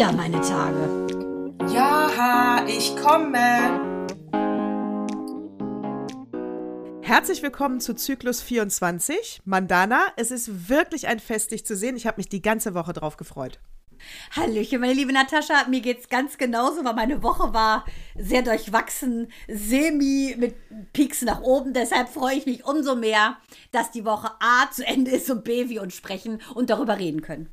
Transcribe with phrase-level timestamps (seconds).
[0.00, 1.06] wieder meine Tage.
[1.74, 3.36] Ja, ich komme.
[7.02, 9.42] Herzlich willkommen zu Zyklus 24.
[9.44, 11.96] Mandana, es ist wirklich ein Fest, dich zu sehen.
[11.96, 13.60] Ich habe mich die ganze Woche drauf gefreut.
[14.34, 15.68] Hallöchen, meine liebe Natascha.
[15.68, 17.84] Mir geht's ganz genauso, weil meine Woche war
[18.18, 20.54] sehr durchwachsen, semi mit
[20.94, 21.74] Peaks nach oben.
[21.74, 23.36] Deshalb freue ich mich umso mehr,
[23.70, 27.20] dass die Woche A zu Ende ist und B, wir uns sprechen und darüber reden
[27.20, 27.52] können.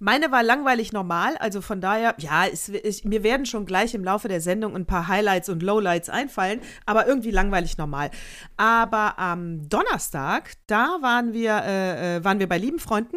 [0.00, 4.04] Meine war langweilig normal, also von daher, ja, es, ich, mir werden schon gleich im
[4.04, 8.10] Laufe der Sendung ein paar Highlights und Lowlights einfallen, aber irgendwie langweilig normal.
[8.56, 13.16] Aber am Donnerstag, da waren wir, äh, äh waren wir bei lieben Freunden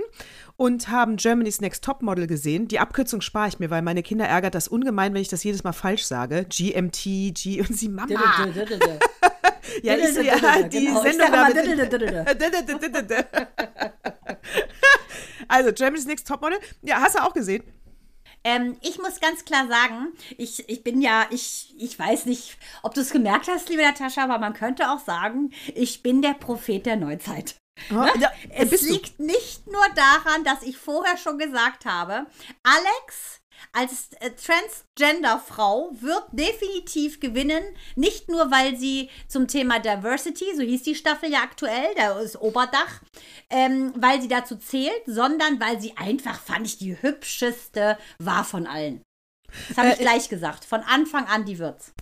[0.62, 2.68] und haben Germany's Next Topmodel gesehen.
[2.68, 5.64] Die Abkürzung spare ich mir, weil meine Kinder ärgert das ungemein, wenn ich das jedes
[5.64, 6.46] Mal falsch sage.
[6.48, 8.10] GMT, G und sie Mama.
[9.84, 11.56] ja, ich so, ja, die Sendung damit.
[15.48, 16.60] Also, Germany's Next Topmodel.
[16.82, 17.64] Ja, hast du auch gesehen?
[18.44, 22.94] Ähm, ich muss ganz klar sagen, ich, ich bin ja, ich, ich weiß nicht, ob
[22.94, 26.86] du es gemerkt hast, liebe Natascha, aber man könnte auch sagen, ich bin der Prophet
[26.86, 27.56] der Neuzeit.
[27.92, 29.26] Oh, ja, es liegt du.
[29.26, 32.26] nicht nur daran, dass ich vorher schon gesagt habe,
[32.64, 33.41] Alex
[33.74, 37.64] als äh, Transgender-Frau wird definitiv gewinnen.
[37.96, 42.40] Nicht nur, weil sie zum Thema Diversity, so hieß die Staffel ja aktuell, da ist
[42.40, 43.02] Oberdach,
[43.50, 48.68] ähm, weil sie dazu zählt, sondern weil sie einfach, fand ich, die hübscheste war von
[48.68, 49.02] allen.
[49.68, 50.66] Das habe ich äh, gleich gesagt.
[50.66, 51.94] Von Anfang an, die wird's.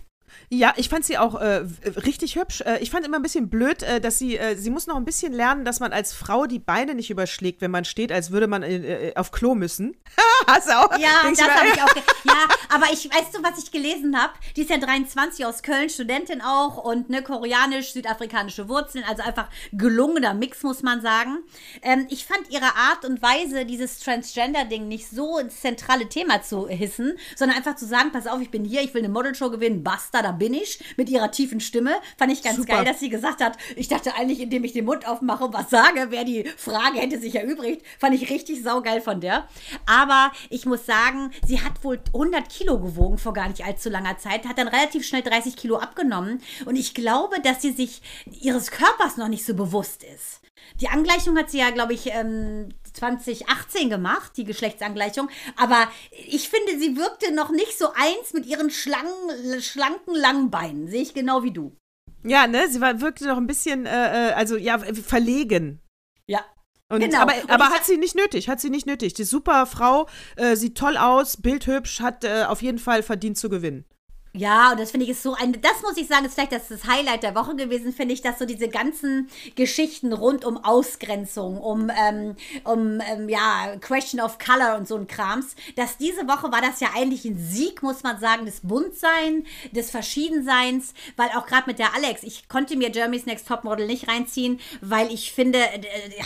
[0.48, 1.64] Ja, ich fand sie auch äh,
[2.04, 2.60] richtig hübsch.
[2.62, 5.04] Äh, ich fand immer ein bisschen blöd, äh, dass sie, äh, sie muss noch ein
[5.04, 8.46] bisschen lernen, dass man als Frau die Beine nicht überschlägt, wenn man steht, als würde
[8.46, 9.96] man äh, auf Klo müssen.
[10.46, 10.98] Hast du auch?
[10.98, 11.94] Ja, das habe ich auch.
[12.24, 14.32] Ja, aber ich, weißt du, was ich gelesen habe?
[14.56, 20.34] Die ist ja 23 aus Köln, Studentin auch und ne, koreanisch-südafrikanische Wurzeln, also einfach gelungener
[20.34, 21.38] Mix, muss man sagen.
[21.82, 26.68] Ähm, ich fand ihre Art und Weise, dieses Transgender-Ding nicht so ins zentrale Thema zu
[26.68, 29.84] hissen, sondern einfach zu sagen, pass auf, ich bin hier, ich will eine Modelshow gewinnen,
[29.84, 31.92] basta, da bin ich, mit ihrer tiefen Stimme.
[32.16, 32.76] Fand ich ganz Super.
[32.76, 35.70] geil, dass sie gesagt hat, ich dachte eigentlich, indem ich den Mund aufmache und was
[35.70, 37.84] sage, wer die Frage hätte sich erübrigt.
[37.98, 39.48] Fand ich richtig saugeil von der.
[39.86, 44.18] Aber ich muss sagen, sie hat wohl 100 Kilo gewogen vor gar nicht allzu langer
[44.18, 46.42] Zeit, hat dann relativ schnell 30 Kilo abgenommen.
[46.66, 48.02] Und ich glaube, dass sie sich
[48.40, 50.40] ihres Körpers noch nicht so bewusst ist.
[50.80, 55.28] Die Angleichung hat sie ja, glaube ich, ähm, 2018 gemacht, die Geschlechtsangleichung.
[55.56, 60.88] Aber ich finde, sie wirkte noch nicht so eins mit ihren schlangen, schlanken, langen Beinen.
[60.88, 61.76] Sehe ich genau wie du.
[62.22, 62.68] Ja, ne?
[62.68, 65.80] Sie war, wirkte noch ein bisschen, äh, äh also ja, verlegen.
[66.26, 66.44] Ja.
[66.88, 67.20] Und, genau.
[67.20, 69.14] Aber, aber hat sie nicht nötig, hat sie nicht nötig.
[69.14, 73.48] Die super Frau, äh, sieht toll aus, bildhübsch, hat äh, auf jeden Fall verdient zu
[73.48, 73.84] gewinnen.
[74.32, 76.68] Ja, und das finde ich ist so ein, das muss ich sagen, ist vielleicht das,
[76.68, 81.58] das Highlight der Woche gewesen, finde ich, dass so diese ganzen Geschichten rund um Ausgrenzung,
[81.58, 86.52] um, ähm, um ähm, ja, Question of Color und so ein Krams, dass diese Woche
[86.52, 91.46] war das ja eigentlich ein Sieg, muss man sagen, des Buntsein, des Verschiedenseins, weil auch
[91.46, 95.58] gerade mit der Alex, ich konnte mir Jeremy's Next Topmodel nicht reinziehen, weil ich finde,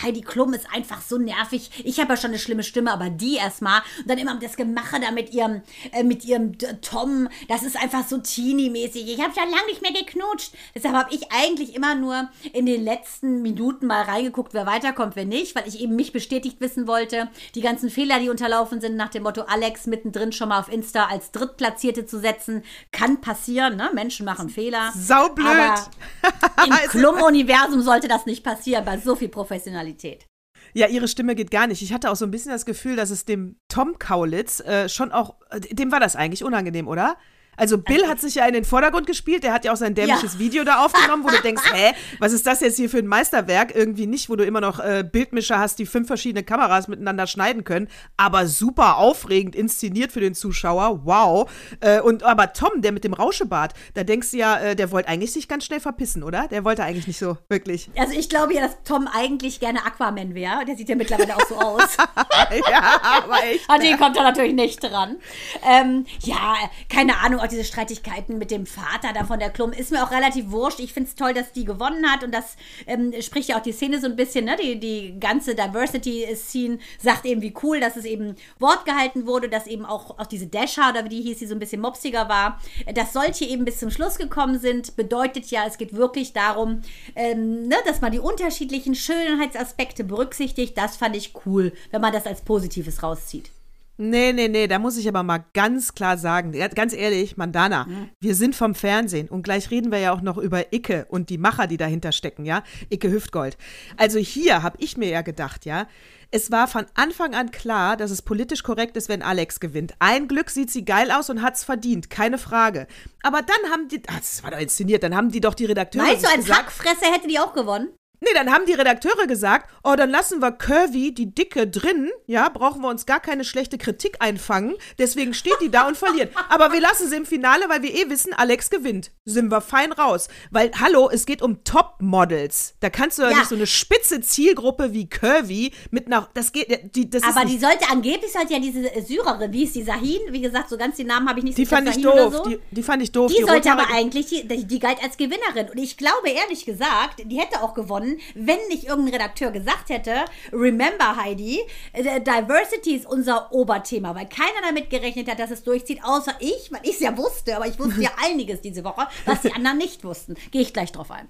[0.02, 1.70] Heidi Klum ist einfach so nervig.
[1.84, 3.80] Ich habe ja schon eine schlimme Stimme, aber die erstmal.
[4.00, 5.62] Und dann immer das Gemache da mit ihrem,
[5.92, 9.08] äh, mit ihrem Tom, das ist einfach einfach so teeny-mäßig.
[9.08, 10.52] Ich habe schon lange nicht mehr geknutscht.
[10.74, 15.24] Deshalb habe ich eigentlich immer nur in den letzten Minuten mal reingeguckt, wer weiterkommt, wer
[15.24, 17.28] nicht, weil ich eben mich bestätigt wissen wollte.
[17.54, 21.06] Die ganzen Fehler, die unterlaufen sind, nach dem Motto Alex mittendrin schon mal auf Insta
[21.06, 22.62] als Drittplatzierte zu setzen,
[22.92, 23.76] kann passieren.
[23.76, 23.90] Ne?
[23.94, 24.92] Menschen machen Fehler.
[24.94, 25.46] Saublöd.
[25.46, 30.26] Aber im Klum-Universum sollte das nicht passieren, bei so viel Professionalität.
[30.72, 31.82] Ja, ihre Stimme geht gar nicht.
[31.82, 35.12] Ich hatte auch so ein bisschen das Gefühl, dass es dem Tom Kaulitz äh, schon
[35.12, 37.16] auch, äh, dem war das eigentlich unangenehm, oder?
[37.56, 40.34] Also Bill hat sich ja in den Vordergrund gespielt, der hat ja auch sein dämliches
[40.34, 40.38] ja.
[40.38, 43.74] Video da aufgenommen, wo du denkst, hä, was ist das jetzt hier für ein Meisterwerk?
[43.74, 47.64] Irgendwie nicht, wo du immer noch äh, Bildmischer hast, die fünf verschiedene Kameras miteinander schneiden
[47.64, 51.50] können, aber super aufregend inszeniert für den Zuschauer, wow.
[51.80, 55.08] Äh, und aber Tom, der mit dem Rauschebart, da denkst du ja, äh, der wollte
[55.08, 56.48] eigentlich sich ganz schnell verpissen, oder?
[56.48, 57.90] Der wollte eigentlich nicht so, wirklich.
[57.96, 61.46] Also ich glaube ja, dass Tom eigentlich gerne Aquaman wäre, der sieht ja mittlerweile auch
[61.48, 61.96] so aus.
[62.70, 63.68] ja, aber echt.
[63.68, 65.16] An den kommt er natürlich nicht dran.
[65.64, 66.54] Ähm, ja,
[66.88, 70.10] keine Ahnung, auch diese Streitigkeiten mit dem Vater da von der Klum ist mir auch
[70.10, 70.80] relativ wurscht.
[70.80, 72.56] Ich finde es toll, dass die gewonnen hat und das
[72.86, 74.56] ähm, spricht ja auch die Szene so ein bisschen, ne?
[74.60, 79.66] Die, die ganze Diversity-Scene sagt eben, wie cool, dass es eben Wort gehalten wurde, dass
[79.66, 82.60] eben auch, auch diese Dasher oder wie die hieß, die so ein bisschen mopsiger war,
[82.94, 86.82] dass solche eben bis zum Schluss gekommen sind, bedeutet ja, es geht wirklich darum,
[87.14, 90.76] ähm, ne, dass man die unterschiedlichen Schönheitsaspekte berücksichtigt.
[90.78, 93.50] Das fand ich cool, wenn man das als Positives rauszieht.
[93.96, 98.10] Nee, nee, nee, da muss ich aber mal ganz klar sagen, ganz ehrlich, Mandana, mhm.
[98.20, 101.38] wir sind vom Fernsehen und gleich reden wir ja auch noch über Icke und die
[101.38, 102.64] Macher, die dahinter stecken, ja?
[102.90, 103.56] Icke Hüftgold.
[103.96, 105.86] Also hier habe ich mir ja gedacht, ja,
[106.32, 109.94] es war von Anfang an klar, dass es politisch korrekt ist, wenn Alex gewinnt.
[110.00, 112.88] Ein Glück sieht sie geil aus und hat es verdient, keine Frage.
[113.22, 116.02] Aber dann haben die, ach, das war doch inszeniert, dann haben die doch die Redakteure
[116.02, 117.90] Meinst du, als Hackfresse hätte die auch gewonnen?
[118.24, 122.10] Nee, dann haben die Redakteure gesagt, oh, dann lassen wir Curvy, die Dicke, drin.
[122.26, 124.74] Ja, brauchen wir uns gar keine schlechte Kritik einfangen.
[124.98, 126.32] Deswegen steht die da und verliert.
[126.48, 129.10] Aber wir lassen sie im Finale, weil wir eh wissen, Alex gewinnt.
[129.24, 130.28] Sind wir fein raus.
[130.50, 132.74] Weil, hallo, es geht um Top-Models.
[132.80, 136.52] Da kannst du ja, ja, nicht so eine spitze Zielgruppe wie Curvy mit nach, das
[136.52, 140.20] geht, die, das Aber die sollte, angeblich sollte ja diese Syrerin, wie ist die Sahin?
[140.30, 141.58] Wie gesagt, so ganz den Namen habe ich nicht.
[141.58, 142.34] Die fand ich doof.
[142.34, 142.44] So.
[142.44, 143.30] Die, die, fand ich doof.
[143.30, 145.68] Die, die sollte aber eigentlich, die, die galt als Gewinnerin.
[145.70, 150.24] Und ich glaube, ehrlich gesagt, die hätte auch gewonnen wenn nicht irgendein Redakteur gesagt hätte,
[150.52, 151.60] remember Heidi,
[151.92, 156.70] äh, Diversity ist unser Oberthema, weil keiner damit gerechnet hat, dass es durchzieht, außer ich,
[156.70, 159.78] weil ich es ja wusste, aber ich wusste ja einiges diese Woche, was die anderen
[159.78, 160.34] nicht wussten.
[160.50, 161.28] Gehe ich gleich drauf ein.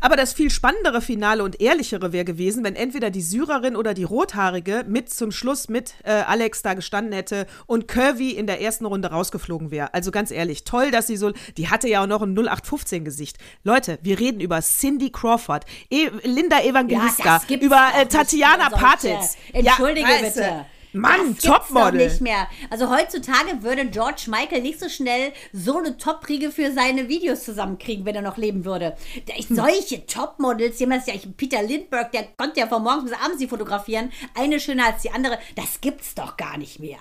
[0.00, 4.04] Aber das viel spannendere Finale und ehrlichere wäre gewesen, wenn entweder die Syrerin oder die
[4.04, 8.86] Rothaarige mit zum Schluss mit äh, Alex da gestanden hätte und Curvy in der ersten
[8.86, 9.92] Runde rausgeflogen wäre.
[9.94, 11.32] Also ganz ehrlich, toll, dass sie so.
[11.56, 13.38] Die hatte ja auch noch ein 0815-Gesicht.
[13.64, 19.36] Leute, wir reden über Cindy Crawford, e Linda Evangelista, ja, über äh, Tatjana Patitz.
[19.52, 20.66] Entschuldige ja, bitte.
[20.96, 22.06] Mann, Topmodel.
[22.06, 22.48] nicht mehr.
[22.70, 28.04] Also heutzutage würde George Michael nicht so schnell so eine Top-Riege für seine Videos zusammenkriegen,
[28.04, 28.96] wenn er noch leben würde.
[29.28, 29.56] Hm.
[29.56, 34.10] Solche Topmodels, jemand ja Peter Lindbergh, der konnte ja von morgens bis abends sie fotografieren,
[34.34, 35.38] eine schöner als die andere.
[35.54, 36.98] Das gibt's doch gar nicht mehr.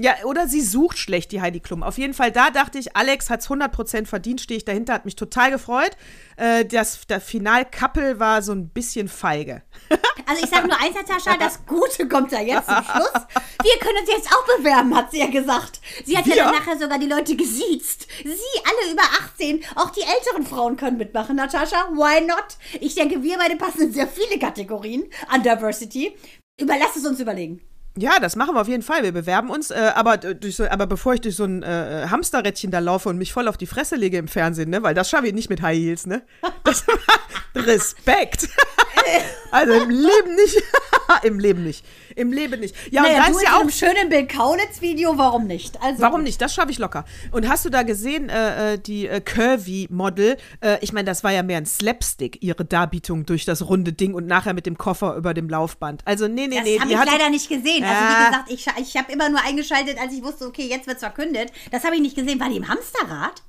[0.00, 1.82] Ja, oder sie sucht schlecht, die Heidi Klum.
[1.82, 5.04] Auf jeden Fall, da dachte ich, Alex hat es 100% verdient, stehe ich dahinter, hat
[5.04, 5.90] mich total gefreut.
[6.36, 9.62] Äh, das, der Final-Couple war so ein bisschen feige.
[10.26, 13.26] Also ich sage nur eins, Natascha, das Gute kommt da jetzt zum Schluss.
[13.62, 15.80] Wir können uns jetzt auch bewerben, hat sie ja gesagt.
[16.04, 16.36] Sie hat Wir?
[16.36, 18.06] ja dann nachher sogar die Leute gesiezt.
[18.22, 21.90] Sie, alle über 18, auch die älteren Frauen können mitmachen, Natascha.
[21.92, 22.56] Why not?
[22.80, 26.16] Ich denke, wir beide passen in sehr viele Kategorien an Diversity.
[26.60, 27.60] Überlass es uns überlegen.
[27.96, 29.02] Ja, das machen wir auf jeden Fall.
[29.02, 29.70] Wir bewerben uns.
[29.70, 33.18] Äh, aber, durch so, aber bevor ich durch so ein äh, Hamsterrädchen da laufe und
[33.18, 34.82] mich voll auf die Fresse lege im Fernsehen, ne?
[34.82, 36.22] Weil das schaffe ich nicht mit High Heels, ne?
[36.62, 36.84] Das,
[37.54, 38.48] Respekt.
[39.50, 40.62] also im Leben nicht.
[41.22, 41.84] Im Leben nicht.
[42.16, 42.74] Im Leben nicht.
[42.90, 43.60] Ja, naja, und da ist ja auch.
[43.60, 45.80] einem schönen Bill Kaulitz-Video, warum nicht?
[45.82, 46.40] Also warum nicht?
[46.40, 47.04] Das schaffe ich locker.
[47.32, 50.36] Und hast du da gesehen, äh, äh die äh, Curvy-Model?
[50.60, 54.14] Äh, ich meine, das war ja mehr ein Slapstick, ihre Darbietung durch das runde Ding
[54.14, 56.02] und nachher mit dem Koffer über dem Laufband.
[56.04, 56.74] Also, nee, nee, das nee.
[56.74, 57.84] Das habe ich hatte, leider nicht gesehen.
[57.84, 60.96] Also, wie gesagt, ich, ich habe immer nur eingeschaltet, als ich wusste, okay, jetzt wird
[60.96, 61.52] es verkündet.
[61.70, 62.40] Das habe ich nicht gesehen.
[62.40, 63.42] War die im Hamsterrad?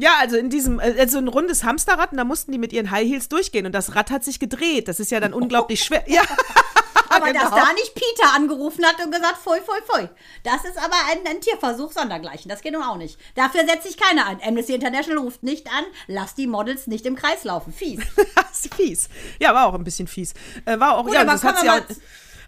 [0.00, 3.08] Ja, also in diesem, also ein rundes Hamsterrad und da mussten die mit ihren High
[3.08, 4.86] Heels durchgehen und das Rad hat sich gedreht.
[4.86, 6.04] Das ist ja dann unglaublich schwer.
[6.06, 6.22] Ja.
[7.18, 7.50] aber genau.
[7.50, 10.08] dass da nicht Peter angerufen hat und gesagt, pfui, pfui, pfui.
[10.42, 12.48] Das ist aber ein, ein Tierversuch sondergleichen.
[12.48, 13.18] Das geht nun auch nicht.
[13.34, 14.40] Dafür setzt sich keiner an.
[14.42, 17.72] Amnesty International ruft nicht an, lass die Models nicht im Kreis laufen.
[17.72, 18.00] Fies.
[18.76, 19.08] fies.
[19.40, 20.34] Ja, war auch ein bisschen fies.
[20.64, 21.80] Äh, war auch, Gut, ja, das hat sie auch.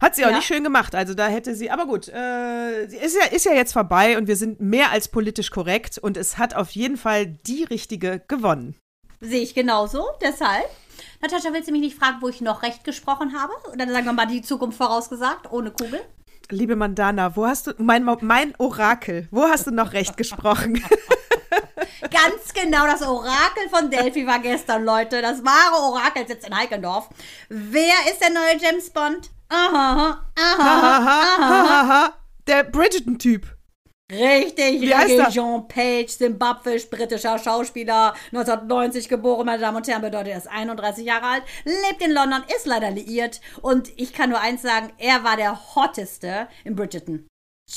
[0.01, 0.37] Hat sie auch ja.
[0.37, 0.95] nicht schön gemacht.
[0.95, 4.37] Also da hätte sie, aber gut, äh, ist, ja, ist ja jetzt vorbei und wir
[4.37, 8.77] sind mehr als politisch korrekt und es hat auf jeden Fall die richtige gewonnen.
[9.21, 10.65] Sehe ich genauso, deshalb.
[11.21, 13.53] Natascha, willst du mich nicht fragen, wo ich noch recht gesprochen habe?
[13.73, 16.01] Oder sagen wir mal die Zukunft vorausgesagt, ohne Kugel?
[16.51, 20.83] Liebe Mandana, wo hast du, mein, mein Orakel, wo hast du noch recht gesprochen?
[22.01, 25.23] Ganz genau, das Orakel von Delphi war gestern, Leute.
[25.23, 27.09] Das wahre Orakel sitzt in Heikendorf.
[27.49, 29.31] Wer ist der neue James Bond?
[29.49, 32.13] Aha, aha, aha, aha.
[32.47, 33.47] Der Bridgerton-Typ.
[34.11, 40.33] Richtig, Wie heißt Jean Page, Zimbabwisch, britischer Schauspieler, 1990 geboren, meine Damen und Herren, bedeutet
[40.33, 44.41] er ist 31 Jahre alt, lebt in London, ist leider liiert und ich kann nur
[44.41, 47.29] eins sagen, er war der hotteste in Bridgerton.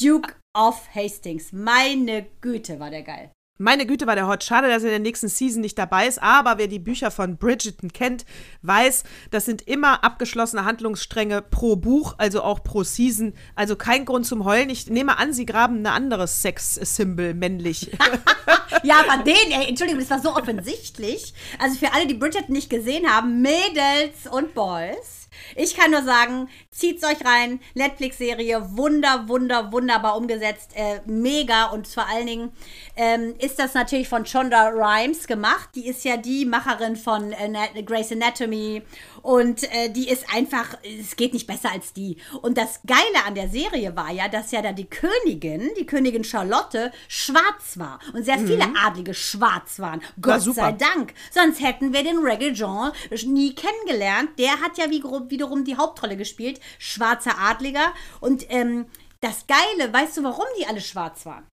[0.01, 1.51] Duke of Hastings.
[1.51, 3.31] Meine Güte, war der geil.
[3.59, 4.43] Meine Güte war der Hot.
[4.43, 6.21] Schade, dass er in der nächsten Season nicht dabei ist.
[6.21, 8.25] Aber wer die Bücher von Bridgerton kennt,
[8.63, 13.33] weiß, das sind immer abgeschlossene Handlungsstränge pro Buch, also auch pro Season.
[13.55, 14.71] Also kein Grund zum Heulen.
[14.71, 17.91] Ich nehme an, sie graben ein anderes Sex-Symbol männlich.
[18.83, 21.35] ja, aber den, ey, Entschuldigung, das war so offensichtlich.
[21.59, 25.22] Also für alle, die Bridgerton nicht gesehen haben, Mädels und Boys.
[25.55, 27.59] Ich kann nur sagen, zieht's euch rein.
[27.73, 30.71] Netflix-Serie, wunder, wunder, wunderbar umgesetzt.
[30.75, 32.51] Äh, mega und vor allen Dingen
[32.95, 35.69] ähm, ist das natürlich von Shonda Rhimes gemacht.
[35.75, 38.81] Die ist ja die Macherin von äh, Grey's Anatomy
[39.23, 42.17] und äh, die ist einfach, es geht nicht besser als die.
[42.41, 46.25] Und das Geile an der Serie war ja, dass ja da die Königin, die Königin
[46.25, 47.99] Charlotte, schwarz war.
[48.13, 48.75] Und sehr viele mhm.
[48.75, 50.01] Adlige schwarz waren.
[50.21, 51.13] Gott sei Dank.
[51.31, 52.91] Sonst hätten wir den Reggae Jean
[53.25, 54.31] nie kennengelernt.
[54.37, 56.59] Der hat ja wie, wiederum die Hauptrolle gespielt.
[56.77, 57.93] Schwarzer Adliger.
[58.19, 58.87] Und ähm,
[59.21, 61.47] das Geile, weißt du, warum die alle schwarz waren?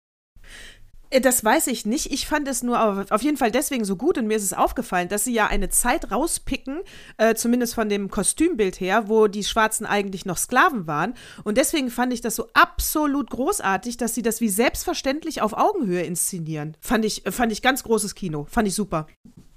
[1.10, 2.12] Äh, Das weiß ich nicht.
[2.12, 5.08] Ich fand es nur auf jeden Fall deswegen so gut und mir ist es aufgefallen,
[5.08, 6.80] dass sie ja eine Zeit rauspicken,
[7.18, 11.14] äh, zumindest von dem Kostümbild her, wo die Schwarzen eigentlich noch Sklaven waren.
[11.44, 16.02] Und deswegen fand ich das so absolut großartig, dass sie das wie selbstverständlich auf Augenhöhe
[16.02, 16.76] inszenieren.
[16.80, 18.46] Fand ich, fand ich ganz großes Kino.
[18.48, 19.06] Fand ich super.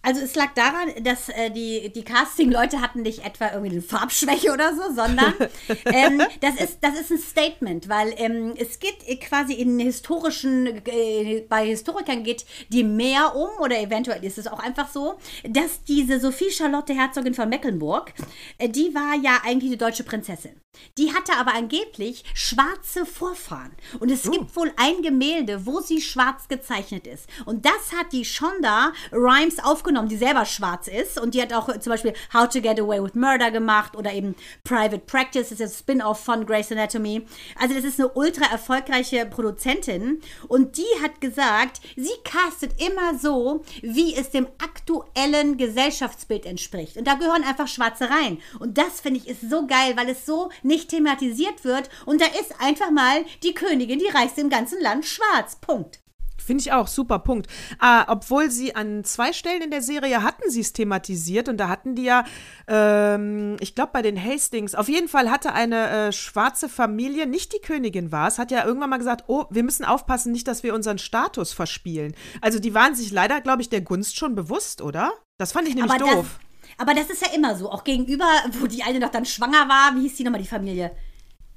[0.05, 4.51] Also es lag daran, dass äh, die, die Casting-Leute hatten nicht etwa irgendwie eine Farbschwäche
[4.51, 5.33] oder so, sondern
[5.85, 11.45] ähm, das, ist, das ist ein Statement, weil ähm, es geht quasi in historischen, äh,
[11.47, 15.15] bei Historikern geht die mehr um, oder eventuell ist es auch einfach so,
[15.47, 18.13] dass diese Sophie Charlotte Herzogin von Mecklenburg,
[18.57, 20.62] äh, die war ja eigentlich eine deutsche Prinzessin.
[20.97, 23.71] Die hatte aber angeblich schwarze Vorfahren.
[23.99, 27.27] Und es gibt wohl ein Gemälde, wo sie schwarz gezeichnet ist.
[27.45, 31.19] Und das hat die Shonda Rhimes aufgenommen, die selber schwarz ist.
[31.19, 34.13] Und die hat auch äh, zum Beispiel How to Get Away with Murder gemacht oder
[34.13, 37.25] eben Private Practice, das ist das Spin-off von Grey's Anatomy.
[37.59, 40.21] Also das ist eine ultra erfolgreiche Produzentin.
[40.47, 46.97] Und die hat gesagt, sie castet immer so, wie es dem aktuellen Gesellschaftsbild entspricht.
[46.97, 48.39] Und da gehören einfach Schwarze rein.
[48.59, 51.89] Und das finde ich ist so geil, weil es so nicht thematisiert wird.
[52.05, 55.57] Und da ist einfach mal die Königin, die reichste im ganzen Land, schwarz.
[55.57, 56.03] Punkt.
[56.43, 57.47] Finde ich auch, super Punkt.
[57.79, 61.69] Ah, obwohl sie an zwei Stellen in der Serie hatten sie es thematisiert und da
[61.69, 62.25] hatten die ja,
[62.67, 67.53] ähm, ich glaube bei den Hastings, auf jeden Fall hatte eine äh, schwarze Familie, nicht
[67.53, 70.63] die Königin war es, hat ja irgendwann mal gesagt, oh, wir müssen aufpassen, nicht, dass
[70.63, 72.13] wir unseren Status verspielen.
[72.41, 75.13] Also die waren sich leider, glaube ich, der Gunst schon bewusst, oder?
[75.37, 76.39] Das fand ich nämlich Aber doof.
[76.39, 77.71] Das, aber das ist ja immer so.
[77.71, 78.25] Auch gegenüber,
[78.59, 80.91] wo die eine noch dann schwanger war, wie hieß die nochmal, die Familie?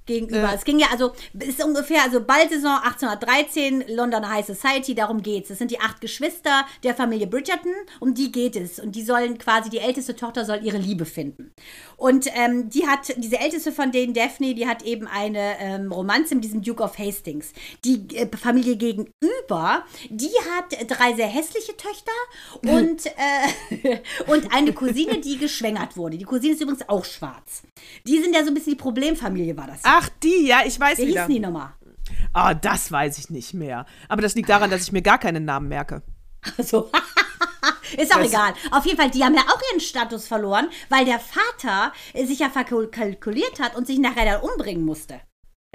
[0.07, 0.53] Gegenüber.
[0.53, 0.55] Äh.
[0.55, 5.51] Es ging ja, also, es ist ungefähr, also Ballsaison 1813, London High Society, darum geht's.
[5.51, 8.79] Es sind die acht Geschwister der Familie Bridgerton, um die geht es.
[8.79, 11.53] Und die sollen quasi, die älteste Tochter soll ihre Liebe finden.
[11.97, 16.35] Und ähm, die hat, diese älteste von denen, Daphne, die hat eben eine ähm, Romanze
[16.35, 17.53] mit diesem Duke of Hastings.
[17.85, 22.13] Die äh, Familie gegenüber, die hat drei sehr hässliche Töchter
[22.63, 26.17] und, äh, und eine Cousine, die geschwängert wurde.
[26.17, 27.63] Die Cousine ist übrigens auch schwarz.
[28.07, 29.81] Die sind ja so ein bisschen die Problemfamilie, war das.
[29.85, 29.96] ja.
[29.99, 31.23] Ach, die, ja, ich weiß Wie wieder.
[31.23, 31.71] hießen die nochmal?
[32.33, 33.87] Ah, das weiß ich nicht mehr.
[34.09, 36.03] Aber das liegt daran, dass ich mir gar keinen Namen merke.
[36.59, 36.91] Also,
[37.97, 38.53] ist auch Das- egal.
[38.71, 42.51] Auf jeden Fall, die haben ja auch ihren Status verloren, weil der Vater sich ja
[42.51, 45.21] verkalkuliert hat und sich nachher dann umbringen musste.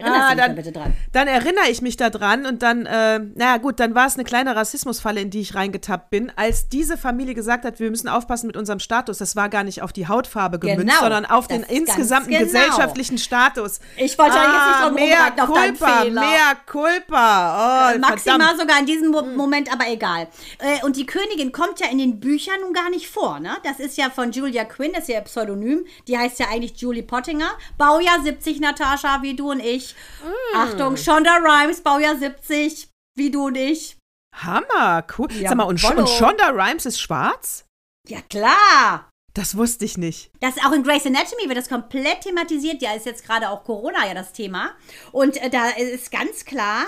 [0.01, 0.93] Erinnerst Ah, dann- da bitte dran?
[1.11, 4.55] Dann erinnere ich mich daran und dann, äh, naja gut, dann war es eine kleine
[4.55, 8.57] Rassismusfalle, in die ich reingetappt bin, als diese Familie gesagt hat, wir müssen aufpassen mit
[8.57, 9.17] unserem Status.
[9.17, 12.43] Das war gar nicht auf die Hautfarbe gemünzt, Genau, sondern auf den insgesamten genau.
[12.45, 13.79] gesellschaftlichen Status.
[13.97, 17.91] Ich wollte ja jetzt nicht ah, mehr culpa, mehr culpa.
[17.95, 18.59] Oh, Maximal verdammt.
[18.61, 20.27] sogar in diesem Mo Moment, aber egal.
[20.59, 23.55] Äh, und die Königin kommt ja in den Büchern nun gar nicht vor, ne?
[23.63, 25.85] Das ist ja von Julia Quinn, das ist ja ihr Pseudonym.
[26.07, 27.49] Die heißt ja eigentlich Julie Pottinger.
[27.77, 29.90] Baujahr 70, Natascha, wie du und ich.
[30.23, 30.57] Mm.
[30.57, 33.97] Achtung, Shonda Rhimes, Baujahr 70, wie du und ich.
[34.35, 35.31] Hammer, cool.
[35.33, 37.65] Ja, Sag mal, und, und Shonda Rhimes ist schwarz?
[38.07, 39.10] Ja, klar.
[39.33, 40.29] Das wusste ich nicht.
[40.41, 42.81] Das auch in Grey's Anatomy wird das komplett thematisiert.
[42.81, 44.71] Ja, ist jetzt gerade auch Corona ja das Thema.
[45.13, 46.83] Und äh, da ist ganz klar,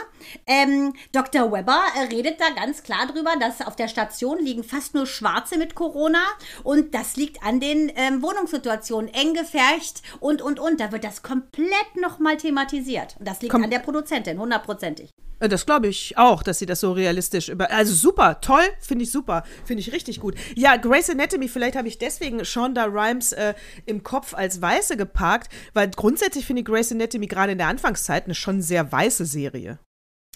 [0.46, 1.52] ähm, Dr.
[1.54, 5.58] Webber äh, redet da ganz klar drüber, dass auf der Station liegen fast nur Schwarze
[5.58, 6.24] mit Corona.
[6.64, 10.82] Und das liegt an den ähm, Wohnungssituationen, eng gefärcht und, und, und.
[10.82, 13.16] Da wird das komplett nochmal thematisiert.
[13.20, 13.64] Und das liegt Komm.
[13.64, 15.12] an der Produzentin, hundertprozentig.
[15.40, 17.72] Äh, Das glaube ich auch, dass sie das so realistisch über.
[17.72, 20.36] Also super, toll, finde ich super, finde ich richtig gut.
[20.56, 23.54] Ja, Grey's Anatomy, vielleicht habe ich deswegen Shonda Rhimes äh,
[23.86, 28.26] im Kopf als Weiße geparkt, weil grundsätzlich finde ich Grey's Anatomy gerade in der Anfangszeit
[28.26, 29.80] eine schon sehr weiße Serie.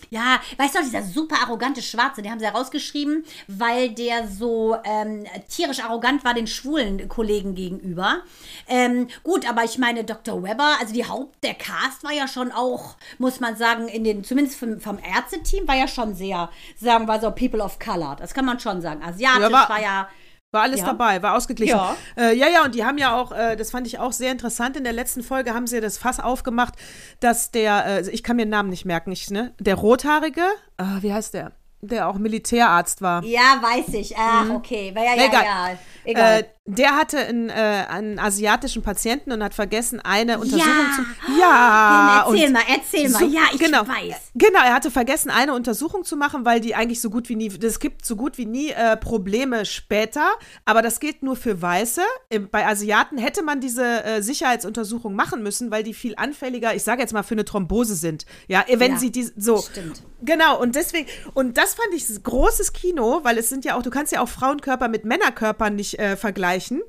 [0.09, 5.25] Ja, weißt du, dieser super arrogante Schwarze, den haben sie herausgeschrieben, weil der so ähm,
[5.49, 8.21] tierisch arrogant war den schwulen Kollegen gegenüber.
[8.67, 10.43] Ähm, gut, aber ich meine, Dr.
[10.43, 14.23] Webber, also die Haupt, der Cast war ja schon auch, muss man sagen, in den,
[14.23, 16.49] zumindest vom, vom Ärzteteam, war ja schon sehr,
[16.79, 18.15] sagen wir so, People of Color.
[18.17, 19.03] Das kann man schon sagen.
[19.03, 20.07] Asiatisch Ja, war ja.
[20.53, 20.85] War alles Ja.
[20.87, 21.75] dabei, war ausgeglichen.
[21.75, 21.97] Ja.
[22.15, 24.77] Äh, ja, ja, und die haben ja auch, äh, das fand ich auch sehr interessant,
[24.77, 26.75] in der letzten Folge haben sie das Fass aufgemacht,
[27.19, 29.53] dass der, äh, ich kann mir den Namen nicht merken, ich, ne?
[29.59, 30.43] Der Rothaarige,
[30.77, 31.51] ah, wie heißt der?
[31.81, 33.23] Der auch Militärarzt war.
[33.23, 34.15] Ja, weiß ich.
[34.17, 34.93] Ach, okay.
[34.95, 35.43] Ja, ja, ja, Egal.
[35.43, 35.77] ja.
[36.05, 36.45] Egal.
[36.69, 40.95] Der hatte einen, äh, einen asiatischen Patienten und hat vergessen, eine Untersuchung Ja.
[40.95, 41.39] zu.
[41.39, 42.25] Ja!
[42.27, 43.19] Erzähl und mal, erzähl mal.
[43.19, 44.15] so- Ja, ich genau, weiß.
[44.35, 47.47] Genau, er hatte vergessen, eine Untersuchung zu machen, weil die eigentlich so gut wie nie,
[47.63, 50.29] es gibt so gut wie nie äh, Probleme später,
[50.65, 52.01] aber das gilt nur für Weiße.
[52.51, 57.01] Bei Asiaten hätte man diese äh, Sicherheitsuntersuchung machen müssen, weil die viel anfälliger, ich sage
[57.01, 58.25] jetzt mal, für eine Thrombose sind.
[58.47, 59.59] Ja, wenn Ja, sie die so.
[59.61, 60.01] stimmt.
[60.21, 63.89] Genau, und deswegen, und das fand ich großes Kino, weil es sind ja auch, du
[63.91, 66.17] kannst ja auch Frauenkörper mit Männerkörpern nicht äh,
[66.57, 66.81] vergleichen.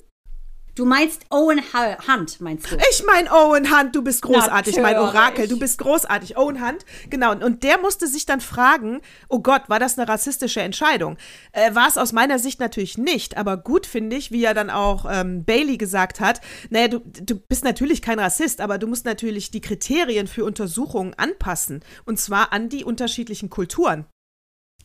[0.74, 2.76] Du meinst Owen Hunt, meinst du?
[2.92, 5.12] Ich mein Owen Hunt, du bist großartig, mein Natürlich.
[5.12, 6.36] Orakel, du bist großartig.
[6.36, 7.32] Owen Hunt, genau.
[7.32, 11.18] Und der musste sich dann fragen, oh Gott, war das eine rassistische Entscheidung?
[11.50, 14.70] Äh, war es aus meiner Sicht natürlich nicht, aber gut finde ich, wie ja dann
[14.70, 19.04] auch ähm, Bailey gesagt hat, naja, du, du bist natürlich kein Rassist, aber du musst
[19.04, 21.82] natürlich die Kriterien für Untersuchungen anpassen.
[22.04, 24.06] Und zwar an die unterschiedlichen Kulturen.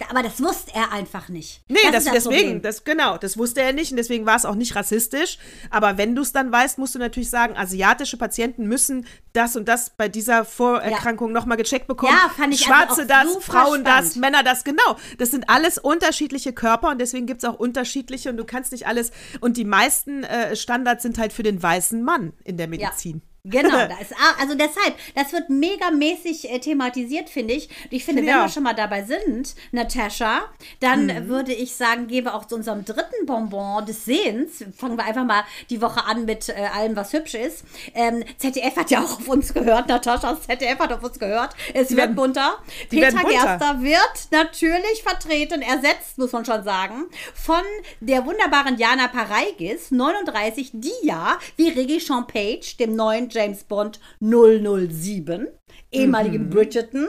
[0.09, 1.61] Aber das wusste er einfach nicht.
[1.67, 2.61] Nee, das, ist deswegen, Problem.
[2.63, 5.37] das, genau, das wusste er nicht und deswegen war es auch nicht rassistisch.
[5.69, 9.67] Aber wenn du es dann weißt, musst du natürlich sagen, asiatische Patienten müssen das und
[9.67, 11.33] das bei dieser Vorerkrankung ja.
[11.33, 12.11] nochmal gecheckt bekommen.
[12.11, 14.15] Ja, fand ich Schwarze das, Frauen das, spannend.
[14.17, 14.97] Männer das, genau.
[15.19, 18.87] Das sind alles unterschiedliche Körper und deswegen gibt es auch unterschiedliche und du kannst nicht
[18.87, 19.11] alles.
[19.41, 23.21] Und die meisten äh, Standards sind halt für den weißen Mann in der Medizin.
[23.45, 27.67] Genau, da ist, ah, also deshalb, das wird megamäßig äh, thematisiert, finde ich.
[27.83, 30.43] Und ich finde, Finde wenn wir schon mal dabei sind, Natascha,
[30.79, 31.27] dann Mhm.
[31.27, 34.63] würde ich sagen, gehen wir auch zu unserem dritten Bonbon des Sehens.
[34.77, 37.65] Fangen wir einfach mal die Woche an mit äh, allem, was hübsch ist.
[37.93, 41.53] Ähm, ZDF hat ja auch auf uns gehört, Natascha, das ZDF hat auf uns gehört.
[41.73, 42.59] Es wird werden- bunter.
[42.91, 43.57] die Peter werden bunter.
[43.57, 47.61] Gerster wird natürlich vertreten, ersetzt, muss man schon sagen, von
[47.99, 53.99] der wunderbaren Jana Pareigis, 39, die ja, wie Reggie Sean Page, dem neuen James Bond
[54.19, 55.47] 007,
[55.91, 57.07] ehemaligen Bridgerton,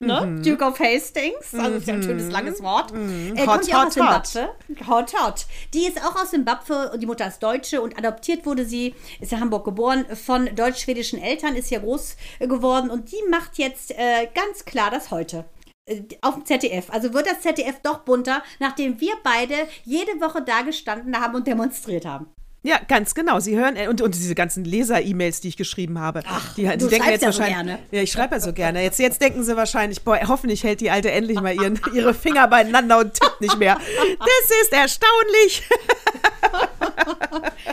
[0.00, 0.40] ne?
[0.44, 3.84] Duke of Hastings, also ist ja ein schönes langes Wort, äh, Hot, kommt ja auch
[3.84, 4.48] hot, Zimbabwe.
[4.88, 5.46] Hot, hot.
[5.72, 9.32] Die ist auch aus Zimbabwe und die Mutter ist Deutsche und adoptiert wurde sie, ist
[9.32, 13.92] in Hamburg geboren, von deutsch-schwedischen Eltern, ist hier groß äh, geworden und die macht jetzt
[13.92, 15.44] äh, ganz klar das heute.
[15.88, 16.90] Äh, Auf dem ZDF.
[16.90, 19.54] Also wird das ZDF doch bunter, nachdem wir beide
[19.84, 22.26] jede Woche da gestanden haben und demonstriert haben.
[22.64, 23.40] Ja, ganz genau.
[23.40, 26.22] Sie hören äh, und, und diese ganzen Leser-E-Mails, die ich geschrieben habe.
[26.28, 27.66] Ach, die, die du denken jetzt ja so wahrscheinlich.
[27.66, 27.78] gerne.
[27.90, 28.82] Ja, ich schreibe ja so gerne.
[28.82, 32.46] Jetzt, jetzt denken sie wahrscheinlich, boah, hoffentlich hält die Alte endlich mal ihren, ihre Finger
[32.46, 33.78] beieinander und tippt nicht mehr.
[34.20, 35.62] Das ist erstaunlich.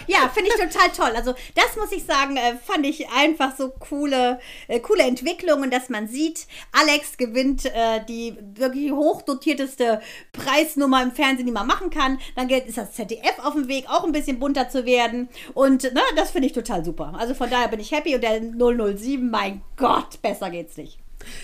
[0.08, 1.16] Ja, finde ich total toll.
[1.16, 5.90] Also das muss ich sagen, äh, fand ich einfach so coole, äh, coole Entwicklungen, dass
[5.90, 10.02] man sieht, Alex gewinnt äh, die wirklich hochdotierteste
[10.34, 12.20] Preisnummer im Fernsehen, die man machen kann.
[12.36, 15.30] Dann geht- ist das ZDF auf dem Weg, auch ein bisschen bunter zu werden.
[15.54, 17.13] Und ne, das finde ich total super.
[17.18, 21.00] Also von daher bin ich happy und der 007, mein Gott, besser geht's nicht.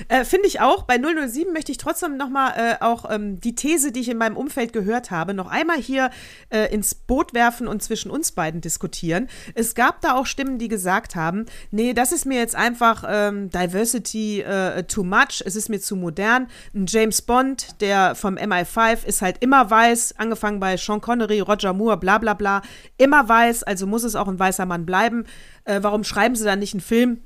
[0.07, 0.83] Äh, Finde ich auch.
[0.83, 4.37] Bei 007 möchte ich trotzdem nochmal äh, auch ähm, die These, die ich in meinem
[4.37, 6.09] Umfeld gehört habe, noch einmal hier
[6.49, 9.27] äh, ins Boot werfen und zwischen uns beiden diskutieren.
[9.53, 13.49] Es gab da auch Stimmen, die gesagt haben, nee, das ist mir jetzt einfach ähm,
[13.49, 16.47] Diversity äh, too much, es ist mir zu modern.
[16.73, 21.73] Ein James Bond, der vom MI5 ist halt immer weiß, angefangen bei Sean Connery, Roger
[21.73, 22.61] Moore, bla bla bla,
[22.97, 25.25] immer weiß, also muss es auch ein weißer Mann bleiben.
[25.65, 27.21] Äh, warum schreiben sie dann nicht einen Film?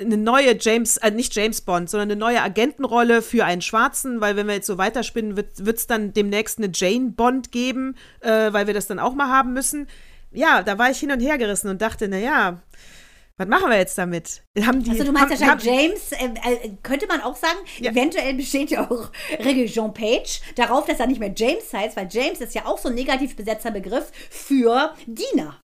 [0.00, 4.36] Eine neue James, äh, nicht James Bond, sondern eine neue Agentenrolle für einen Schwarzen, weil
[4.36, 8.66] wenn wir jetzt so weiterspinnen, wird es dann demnächst eine Jane Bond geben, äh, weil
[8.66, 9.86] wir das dann auch mal haben müssen.
[10.32, 12.60] Ja, da war ich hin und her gerissen und dachte, na ja,
[13.36, 14.42] was machen wir jetzt damit?
[14.64, 17.58] Haben die, Also du meinst haben, wahrscheinlich haben, James, äh, äh, könnte man auch sagen,
[17.78, 17.90] Ja.
[17.90, 22.08] eventuell besteht ja auch Reggie Jean Page darauf, dass er nicht mehr James heißt, weil
[22.10, 25.60] James ist ja auch so ein negativ besetzter Begriff für Diener.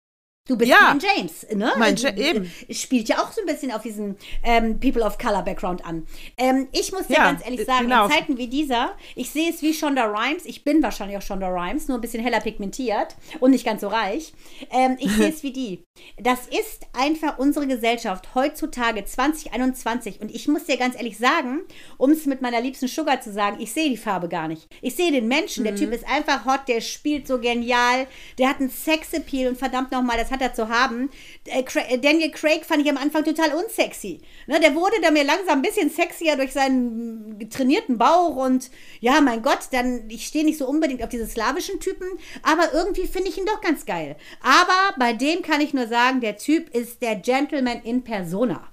[0.48, 0.78] Du bist Ja.
[0.94, 1.72] mein James, ne?
[1.76, 2.50] Mein Also, Ja- eben.
[2.70, 6.06] Spielt ja auch so ein bisschen auf diesen ähm, People of Color Background an.
[6.36, 8.06] Ähm, ich muss dir Ja, ganz ehrlich äh, sagen, genau.
[8.06, 11.48] in Zeiten wie dieser, ich sehe es wie Shonda Rhimes, ich bin wahrscheinlich auch Shonda
[11.48, 14.32] Rhimes, nur ein bisschen heller pigmentiert und nicht ganz so reich.
[14.70, 15.84] Ähm, ich sehe es wie die.
[16.18, 21.60] Das ist einfach unsere Gesellschaft heutzutage 2021 und ich muss dir ganz ehrlich sagen,
[21.98, 24.68] um es mit meiner liebsten Sugar zu sagen, ich sehe die Farbe gar nicht.
[24.82, 28.06] Ich sehe den Menschen, der Typ ist einfach hot, der spielt so genial,
[28.38, 31.10] der hat einen Sexappeal und verdammt nochmal, das hat er zu haben.
[31.44, 34.20] Äh, äh, Daniel Craig fand ich am Anfang total unsexy.
[34.46, 39.20] Ne, der wurde da mir langsam ein bisschen sexier durch seinen trainierten Bauch und ja,
[39.20, 42.06] mein Gott, dann, ich stehe nicht so unbedingt auf diese slawischen Typen,
[42.42, 44.16] aber irgendwie finde ich ihn doch ganz geil.
[44.42, 48.66] Aber bei dem kann ich nur sagen, der Typ ist der Gentleman in Persona.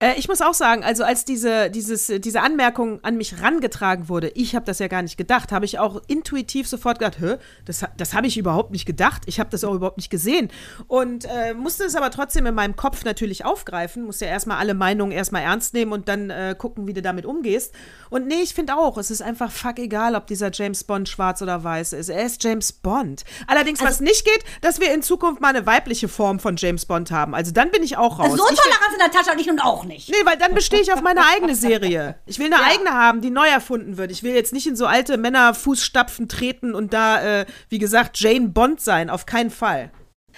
[0.00, 4.08] Äh, ich muss auch sagen, also als diese, dieses, äh, diese Anmerkung an mich rangetragen
[4.08, 7.36] wurde, ich habe das ja gar nicht gedacht, habe ich auch intuitiv sofort gedacht, Hö,
[7.64, 10.50] das, das habe ich überhaupt nicht gedacht, ich habe das auch überhaupt nicht gesehen
[10.86, 14.74] und äh, musste es aber trotzdem in meinem Kopf natürlich aufgreifen, musste ja erstmal alle
[14.74, 17.74] Meinungen erstmal ernst nehmen und dann äh, gucken, wie du damit umgehst.
[18.10, 21.42] Und nee, ich finde auch, es ist einfach fuck egal, ob dieser James Bond schwarz
[21.42, 22.08] oder weiß ist.
[22.08, 23.24] Er ist James Bond.
[23.46, 27.10] Allerdings, was nicht geht, dass wir in Zukunft mal eine weibliche Form von James Bond
[27.10, 27.34] haben.
[27.34, 28.28] Also dann bin ich auch raus.
[28.30, 30.08] So Ich will- tolerant in der Tasche und ich nun auch nicht.
[30.08, 32.18] Nee, weil dann bestehe ich auf meine eigene Serie.
[32.26, 34.10] Ich will eine eigene haben, die neu erfunden wird.
[34.12, 38.48] Ich will jetzt nicht in so alte Männerfußstapfen treten und da, äh, wie gesagt, Jane
[38.48, 39.10] Bond sein.
[39.10, 39.90] Auf keinen Fall.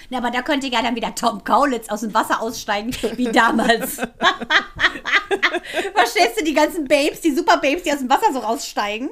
[0.08, 3.96] Na, aber da könnte ja dann wieder Tom Kaulitz aus dem Wasser aussteigen, wie damals.
[5.94, 9.10] Verstehst du, die ganzen Babes, die Super Babes, die aus dem Wasser so raussteigen?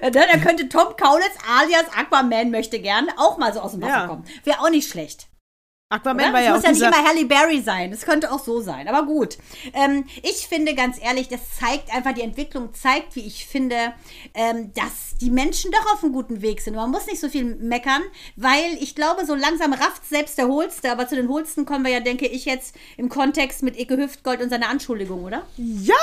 [0.00, 3.82] Äh, ne, Da könnte Tom Kaulitz alias Aquaman möchte gern auch mal so aus dem
[3.82, 4.06] Wasser Ja.
[4.06, 4.24] kommen.
[4.44, 5.26] Wäre auch nicht schlecht.
[5.90, 6.32] Aquaman Oder?
[6.34, 7.92] war Es ja muss ja nicht immer Halle Berry sein.
[7.92, 8.88] Es könnte auch so sein.
[8.88, 9.38] Aber gut.
[9.72, 13.94] Ähm, ich finde ganz ehrlich, das zeigt einfach, die Entwicklung zeigt, wie ich finde,
[14.34, 16.76] ähm, dass die Menschen doch auf einem guten Weg sind.
[16.76, 18.02] Man muss nicht so viel meckern,
[18.36, 20.92] weil ich glaube, so langsam rafft selbst der Hohlste.
[20.92, 24.42] Aber zu den Hohlsten kommen wir ja, denke ich, jetzt im Kontext mit Icke Hüftgold
[24.42, 25.46] und seiner Anschuldigung, oder?
[25.56, 25.94] Ja,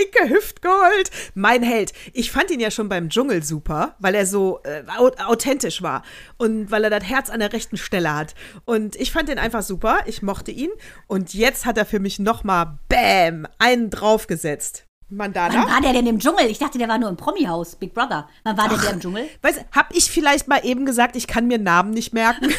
[0.00, 1.92] Icke Hüftgold, mein Held.
[2.14, 6.02] Ich fand ihn ja schon beim Dschungel super, weil er so äh, au- authentisch war
[6.38, 8.34] und weil er das Herz an der rechten Stelle hat.
[8.64, 10.00] Und ich fand den einfach super.
[10.06, 10.70] Ich mochte ihn.
[11.06, 14.86] Und jetzt hat er für mich nochmal, bam, einen draufgesetzt.
[15.08, 15.68] Wann Mandana?
[15.70, 16.46] war der denn im Dschungel?
[16.46, 18.28] Ich dachte, der war nur im Promi-Haus, Big Brother.
[18.42, 19.28] Wann war der, der im Dschungel?
[19.40, 22.52] Weißt, hab ich vielleicht mal eben gesagt, ich kann mir Namen nicht merken?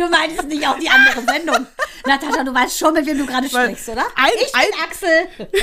[0.00, 1.66] Du meinst nicht auch die andere Sendung.
[2.06, 4.06] Natascha, du weißt schon, mit wem du gerade sprichst, oder?
[4.16, 5.28] ein- ich ein- Axel.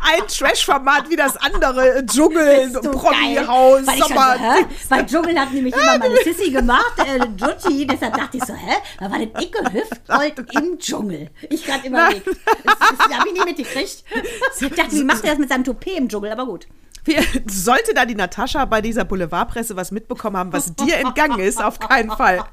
[0.00, 2.04] Ein Trash-Format wie das andere.
[2.06, 4.36] Dschungel, Bist du Promi-Haus, Sommer.
[4.38, 4.90] so?
[4.90, 7.86] Weil Dschungel hat nämlich immer meine Sissy gemacht, äh, Jutti.
[7.86, 8.76] Deshalb dachte ich so, hä?
[8.98, 11.30] Da war denn Icke Hüftgold im Dschungel.
[11.50, 12.26] Ich gerade überlegt.
[12.26, 14.04] Das, das habe ich nie mitgekriegt.
[14.60, 16.32] Ich dachte, wie macht er das mit seinem Toupet im Dschungel?
[16.32, 16.66] Aber gut.
[17.46, 21.78] Sollte da die Natascha bei dieser Boulevardpresse was mitbekommen haben, was dir entgangen ist, auf
[21.78, 22.44] keinen Fall.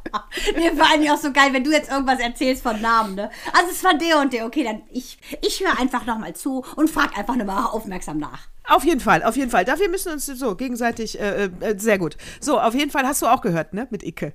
[0.56, 3.30] Mir vor allem auch so geil, wenn du jetzt irgendwas erzählst von Namen, ne?
[3.54, 4.46] Also es war der und der.
[4.46, 8.48] Okay, dann ich, ich höre einfach nochmal zu und frag einfach nochmal aufmerksam nach.
[8.68, 9.66] Auf jeden Fall, auf jeden Fall.
[9.66, 12.18] Dafür müssen wir uns so gegenseitig äh, äh, sehr gut.
[12.40, 13.88] So, auf jeden Fall hast du auch gehört, ne?
[13.92, 14.34] Mit Icke.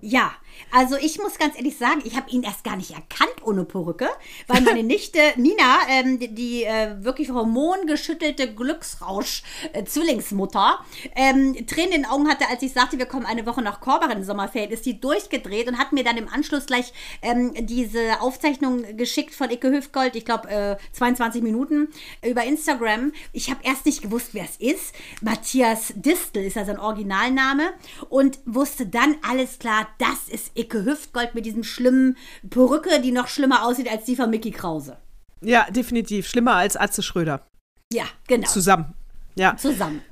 [0.00, 0.32] Ja,
[0.70, 4.08] also ich muss ganz ehrlich sagen, ich habe ihn erst gar nicht erkannt ohne Perücke,
[4.46, 10.80] weil meine Nichte Nina, ähm, die, die äh, wirklich hormongeschüttelte Glücksrausch-Zwillingsmutter,
[11.14, 14.06] ähm, Tränen in den Augen hatte, als ich sagte, wir kommen eine Woche nach Korber
[14.06, 18.20] in den Sommerferien, ist die durchgedreht und hat mir dann im Anschluss gleich ähm, diese
[18.20, 21.88] Aufzeichnung geschickt von Icke Hüftgold, ich glaube äh, 22 Minuten,
[22.24, 23.12] über Instagram.
[23.32, 24.94] Ich habe erst nicht gewusst, wer es ist.
[25.22, 27.72] Matthias Distel ist ja sein Originalname
[28.08, 32.16] und wusste dann alles klar, das ist Icke Hüftgold mit diesem schlimmen
[32.48, 34.98] Perücke, die noch schlimmer aussieht als die von Mickey Krause.
[35.40, 36.28] Ja, definitiv.
[36.28, 37.46] Schlimmer als Atze Schröder.
[37.92, 38.48] Ja, genau.
[38.48, 38.94] Zusammen.
[39.36, 40.02] Ja, Zusammen.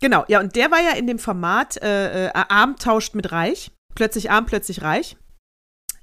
[0.00, 0.24] genau.
[0.28, 3.70] Ja, und der war ja in dem Format äh, äh, Arm tauscht mit Reich.
[3.94, 5.16] Plötzlich arm, plötzlich reich.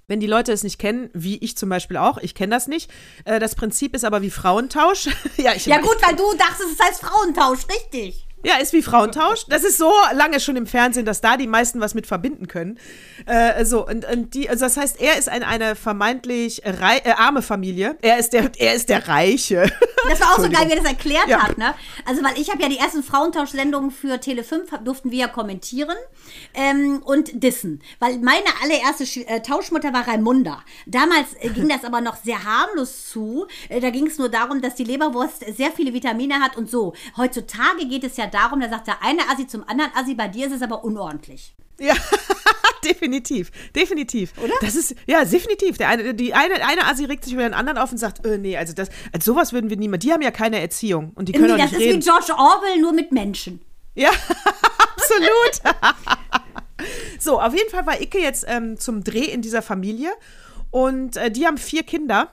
[0.07, 2.91] Wenn die Leute es nicht kennen, wie ich zum Beispiel auch, ich kenne das nicht.
[3.25, 5.07] Äh, das Prinzip ist aber wie Frauentausch.
[5.37, 8.27] ja, ich Ja gut, weil du dachtest, es heißt Frauentausch, richtig.
[8.43, 9.45] Ja, ist wie Frauentausch.
[9.49, 12.79] Das ist so lange schon im Fernsehen, dass da die meisten was mit verbinden können.
[13.27, 17.11] Äh, so, und, und die, also das heißt, er ist ein, eine vermeintlich rei äh,
[17.11, 17.97] arme Familie.
[18.01, 19.71] Er ist der, er ist der Reiche.
[20.09, 21.43] Das war auch so geil, wie er das erklärt Ja.
[21.43, 21.75] hat, ne?
[22.07, 25.95] Also, weil ich habe ja die ersten Frauentausch-Sendungen für Tele5 hab- durften wir ja kommentieren
[26.55, 27.83] ähm, und dissen.
[27.99, 30.63] Weil meine allererste Sch äh, Tauschmutter war Raimunda.
[30.87, 33.45] Damals äh, ging das aber noch sehr harmlos zu.
[33.69, 36.93] Äh, da ging es nur darum, dass die Leberwurst sehr viele Vitamine hat und so.
[37.15, 40.47] Heutzutage geht es ja darum, da sagt der eine Assi zum anderen Assi, bei dir
[40.47, 41.55] ist es aber unordentlich.
[41.79, 41.95] Ja,
[42.83, 44.33] definitiv, definitiv.
[44.43, 44.53] Oder?
[44.61, 45.77] Das ist, ja, definitiv.
[45.77, 48.37] Der eine, die eine, eine Asi regt sich über den anderen auf und sagt, äh,
[48.37, 51.31] nee, also das, als sowas würden wir niemand, die haben ja keine Erziehung und die
[51.31, 52.01] können Nee, auch das nicht ist reden.
[52.01, 53.61] wie George Orwell, nur mit Menschen.
[53.95, 54.09] Ja,
[54.95, 55.75] absolut.
[57.19, 60.11] so, auf jeden Fall war Icke jetzt ähm, zum Dreh in dieser Familie
[60.69, 62.31] und äh, die haben vier Kinder.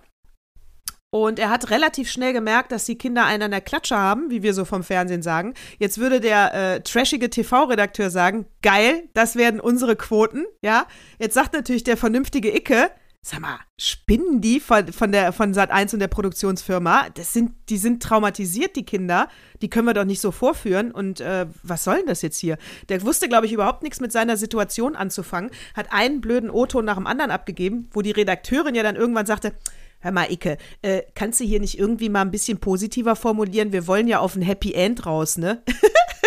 [1.10, 4.42] Und er hat relativ schnell gemerkt, dass die Kinder einen an der Klatsche haben, wie
[4.42, 5.54] wir so vom Fernsehen sagen.
[5.78, 10.86] Jetzt würde der äh, trashige TV-Redakteur sagen, geil, das werden unsere Quoten, ja.
[11.18, 12.90] Jetzt sagt natürlich der vernünftige Icke,
[13.22, 17.08] sag mal, spinnen die von, von, von Sat1 und der Produktionsfirma?
[17.14, 19.28] Das sind, die sind traumatisiert, die Kinder.
[19.60, 20.92] Die können wir doch nicht so vorführen.
[20.92, 22.58] Und äh, was soll denn das jetzt hier?
[22.88, 26.96] Der wusste, glaube ich, überhaupt nichts mit seiner Situation anzufangen, hat einen blöden O-Ton nach
[26.96, 29.52] dem anderen abgegeben, wo die Redakteurin ja dann irgendwann sagte,
[30.00, 33.72] Hör mal, Icke, äh, kannst du hier nicht irgendwie mal ein bisschen positiver formulieren?
[33.72, 35.62] Wir wollen ja auf ein Happy End raus, ne?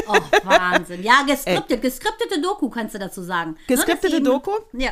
[0.08, 1.04] Oh, Wahnsinn.
[1.04, 3.56] Ja, geskriptet, geskriptete Doku kannst du dazu sagen.
[3.68, 4.52] Dass Geskriptete eben- Doku?
[4.74, 4.92] Ja.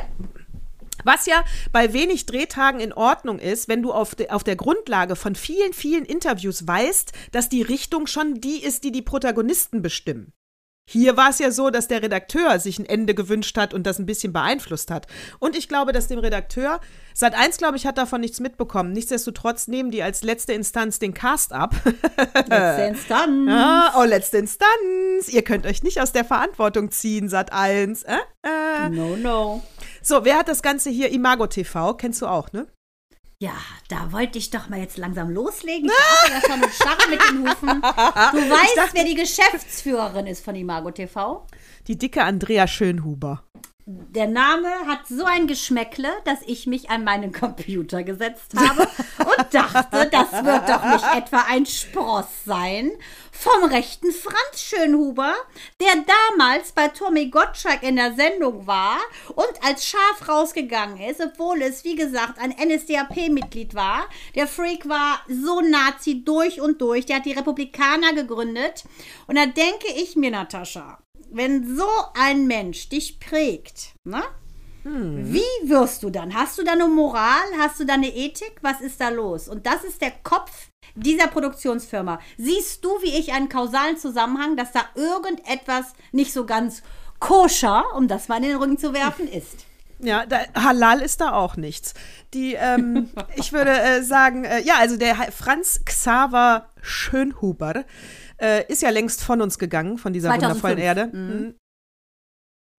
[1.04, 5.16] Was ja bei wenig Drehtagen in Ordnung ist, wenn du auf, de, auf der Grundlage
[5.16, 10.32] von vielen, vielen Interviews weißt, dass die Richtung schon die ist, die die Protagonisten bestimmen.
[10.92, 14.00] Hier war es ja so, dass der Redakteur sich ein Ende gewünscht hat und das
[14.00, 15.06] ein bisschen beeinflusst hat.
[15.38, 16.80] Und ich glaube, dass dem Redakteur,
[17.14, 18.92] Sat 1, glaube ich, hat davon nichts mitbekommen.
[18.92, 21.76] Nichtsdestotrotz nehmen die als letzte Instanz den Cast ab.
[22.34, 23.50] Letzte Instanz.
[23.52, 25.28] ah, oh, letzte Instanz.
[25.28, 28.02] Ihr könnt euch nicht aus der Verantwortung ziehen, Sat 1.
[28.02, 28.16] Äh?
[28.42, 28.88] Äh.
[28.88, 29.62] No, no.
[30.02, 31.12] So, wer hat das Ganze hier?
[31.12, 32.66] Imago TV, kennst du auch, ne?
[33.42, 33.54] Ja,
[33.88, 35.86] da wollte ich doch mal jetzt langsam loslegen.
[35.86, 37.80] Ich war ja schon und starre mit den Hufen.
[37.80, 41.46] Du weißt, wer die Geschäftsführerin ist von Imago TV?
[41.86, 43.42] Die dicke Andrea Schönhuber.
[43.86, 48.82] Der Name hat so ein Geschmäckle, dass ich mich an meinen Computer gesetzt habe
[49.18, 52.92] und dachte, das wird doch nicht etwa ein Spross sein
[53.32, 55.34] vom rechten Franz Schönhuber,
[55.80, 56.04] der
[56.36, 58.98] damals bei Tommy Gottschalk in der Sendung war
[59.34, 64.08] und als Schaf rausgegangen ist, obwohl es, wie gesagt, ein NSDAP-Mitglied war.
[64.34, 67.06] Der Freak war so Nazi durch und durch.
[67.06, 68.84] Der hat die Republikaner gegründet.
[69.26, 70.98] Und da denke ich mir, Natascha,
[71.32, 74.22] wenn so ein Mensch dich prägt, ne?
[74.82, 75.32] Hm.
[75.32, 76.34] Wie wirst du dann?
[76.34, 77.42] Hast du da eine Moral?
[77.58, 78.54] Hast du da eine Ethik?
[78.62, 79.48] Was ist da los?
[79.48, 82.18] Und das ist der Kopf dieser Produktionsfirma.
[82.38, 86.82] Siehst du, wie ich einen kausalen Zusammenhang, dass da irgendetwas nicht so ganz
[87.18, 89.66] koscher, um das mal in den Rücken zu werfen, ist?
[90.02, 91.92] Ja, da, Halal ist da auch nichts.
[92.32, 97.84] Die, ähm, ich würde äh, sagen, äh, ja, also der Franz Xaver Schönhuber
[98.40, 100.62] äh, ist ja längst von uns gegangen, von dieser 2005.
[100.62, 101.16] wundervollen Erde.
[101.16, 101.30] Mhm.
[101.30, 101.54] Hm.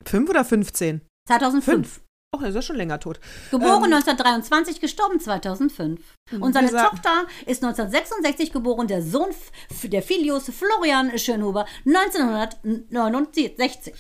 [0.06, 1.02] Fünf oder 15?
[1.28, 1.66] 2005.
[1.66, 2.02] Fünf.
[2.34, 3.20] Oh, er ist ja schon länger tot.
[3.52, 6.00] Geboren ähm, 1923, gestorben 2005.
[6.32, 6.42] Mhm.
[6.42, 9.32] Und seine Tochter ist 1966 geboren, der Sohn
[9.84, 13.94] der Filius Florian Schönhuber 1969.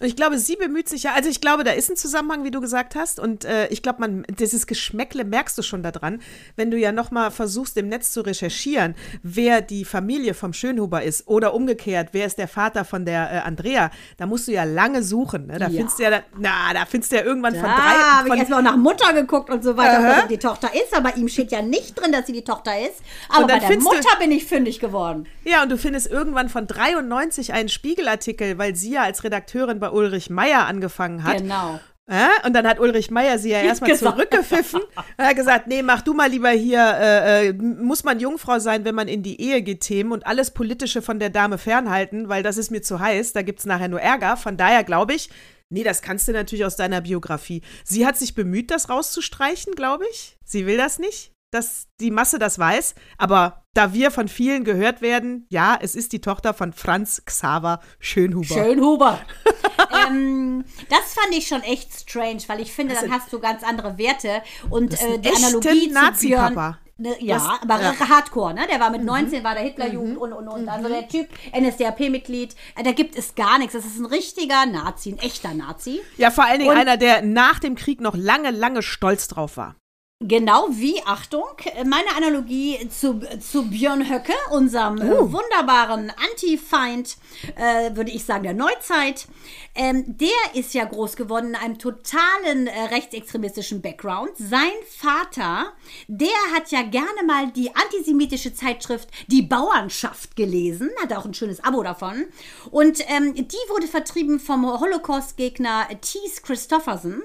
[0.00, 2.60] Ich glaube, sie bemüht sich ja, also ich glaube, da ist ein Zusammenhang, wie du
[2.60, 3.20] gesagt hast.
[3.20, 6.20] Und äh, ich glaube, man, dieses Geschmäckle merkst du schon daran,
[6.56, 11.28] wenn du ja nochmal versuchst, im Netz zu recherchieren, wer die Familie vom Schönhuber ist
[11.28, 13.90] oder umgekehrt, wer ist der Vater von der äh, Andrea.
[14.16, 15.46] Da musst du ja lange suchen.
[15.46, 15.58] Ne?
[15.58, 15.76] Da ja.
[15.76, 17.76] findest du ja, na, da findest du ja irgendwann da von drei.
[17.76, 20.28] Da habe ich erstmal auch nach Mutter geguckt und so weiter, uh -huh.
[20.28, 20.96] die Tochter ist.
[20.96, 23.02] Aber ihm steht ja nicht drin, dass sie die Tochter ist.
[23.28, 25.26] Aber bei der Mutter du, bin ich fündig geworden.
[25.44, 29.90] Ja, und du findest irgendwann von 93 einen Spiegelartikel, weil sie ja als Redakteurin bei
[29.90, 31.38] Ulrich Meier angefangen hat.
[31.38, 31.78] Genau.
[32.08, 34.80] Ja, und dann hat Ulrich Meier sie ja erstmal zurückgepfiffen.
[35.18, 38.84] Er hat gesagt, nee, mach du mal lieber hier, äh, äh, muss man Jungfrau sein,
[38.86, 42.42] wenn man in die Ehe geht, Themen und alles Politische von der Dame fernhalten, weil
[42.42, 44.36] das ist mir zu heiß, da gibt es nachher nur Ärger.
[44.38, 45.28] Von daher glaube ich,
[45.68, 47.62] nee, das kannst du natürlich aus deiner Biografie.
[47.84, 50.38] Sie hat sich bemüht, das rauszustreichen, glaube ich.
[50.44, 55.02] Sie will das nicht dass die Masse das weiß, aber da wir von vielen gehört
[55.02, 58.54] werden, ja, es ist die Tochter von Franz Xaver Schönhuber.
[58.54, 59.20] Schönhuber.
[60.08, 63.98] ähm, das fand ich schon echt strange, weil ich finde, dann hast du ganz andere
[63.98, 68.08] Werte und äh, die Analogie zu Björn, Ne, ja, das, aber ja.
[68.08, 68.68] Hardcore, ne?
[68.70, 69.44] Der war mit 19, mhm.
[69.44, 70.18] war der Hitlerjugend mhm.
[70.18, 70.68] und und und.
[70.68, 73.72] Also der Typ, NSDAP-Mitglied, äh, da gibt es gar nichts.
[73.72, 76.00] Das ist ein richtiger Nazi, ein echter Nazi.
[76.18, 79.56] Ja, vor allen Dingen und, einer, der nach dem Krieg noch lange, lange stolz drauf
[79.56, 79.74] war.
[80.20, 81.42] Genau wie, Achtung,
[81.84, 85.32] meine Analogie zu, zu Björn Höcke, unserem oh.
[85.32, 87.16] wunderbaren Anti-Feind,
[87.56, 89.26] äh, würde ich sagen, der Neuzeit.
[89.74, 94.30] Ähm, der ist ja groß geworden in einem totalen äh, rechtsextremistischen Background.
[94.36, 95.72] Sein Vater,
[96.06, 101.62] der hat ja gerne mal die antisemitische Zeitschrift Die Bauernschaft gelesen, hat auch ein schönes
[101.64, 102.26] Abo davon.
[102.70, 107.20] Und ähm, die wurde vertrieben vom Holocaust-Gegner Thies Christofferson.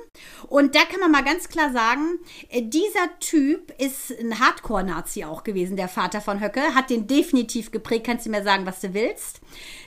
[0.48, 2.18] Und da kann man mal ganz klar sagen,
[2.50, 7.72] äh, dieser Typ ist ein Hardcore-Nazi auch gewesen, der Vater von Höcke, hat den definitiv
[7.72, 8.06] geprägt.
[8.06, 9.42] Kannst du mir sagen, was du willst?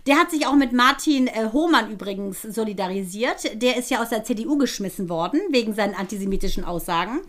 [0.06, 3.62] Der hat sich auch mit Martin äh, Hohmann übrigens solidarisiert.
[3.62, 7.20] Der ist ja aus der CDU geschmissen worden, wegen seinen antisemitischen Aussagen.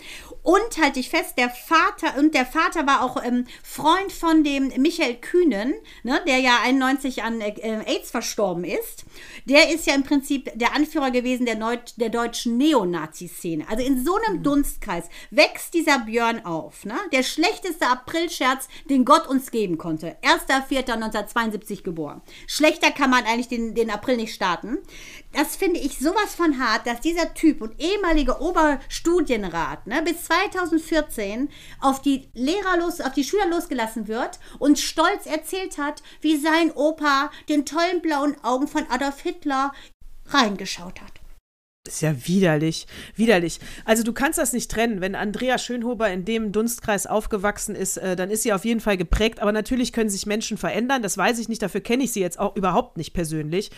[0.41, 4.71] Und halte ich fest, der Vater, und der Vater war auch ähm, Freund von dem
[4.77, 9.05] Michael Kühnen, ne, der ja 91 an äh, AIDS verstorben ist.
[9.45, 13.65] Der ist ja im Prinzip der Anführer gewesen der, Neu der deutschen Neonazi-Szene.
[13.69, 14.43] Also in so einem mhm.
[14.43, 16.86] Dunstkreis wächst dieser Björn auf.
[16.86, 16.95] Ne?
[17.12, 20.17] Der schlechteste Aprilscherz, den Gott uns geben konnte.
[20.23, 22.21] 1.4.1972 geboren.
[22.63, 24.80] Schlechter kann man eigentlich den, den April nicht starten
[25.34, 31.49] das finde ich sowas von hart, dass dieser Typ und ehemalige Oberstudienrat ne, bis 2014
[31.82, 36.71] auf die Lehrer los, auf die Schüler losgelassen wird und stolz erzählt hat, wie sein
[36.71, 39.73] Opa den tollen blauen Augen von Adolf Hitler
[40.28, 41.22] reingeschaut hat.
[41.86, 43.60] Ist ja widerlich, widerlich.
[43.84, 45.02] Also du kannst das nicht trennen.
[45.02, 48.96] Wenn Andrea Schönhuber in dem Dunstkreis aufgewachsen ist, äh, dann ist sie auf jeden Fall
[48.96, 49.41] geprägt.
[49.41, 51.02] Aber natürlich können sich Menschen verändern.
[51.02, 51.62] Das weiß ich nicht.
[51.62, 53.69] Dafür kenne ich sie jetzt auch überhaupt nicht persönlich.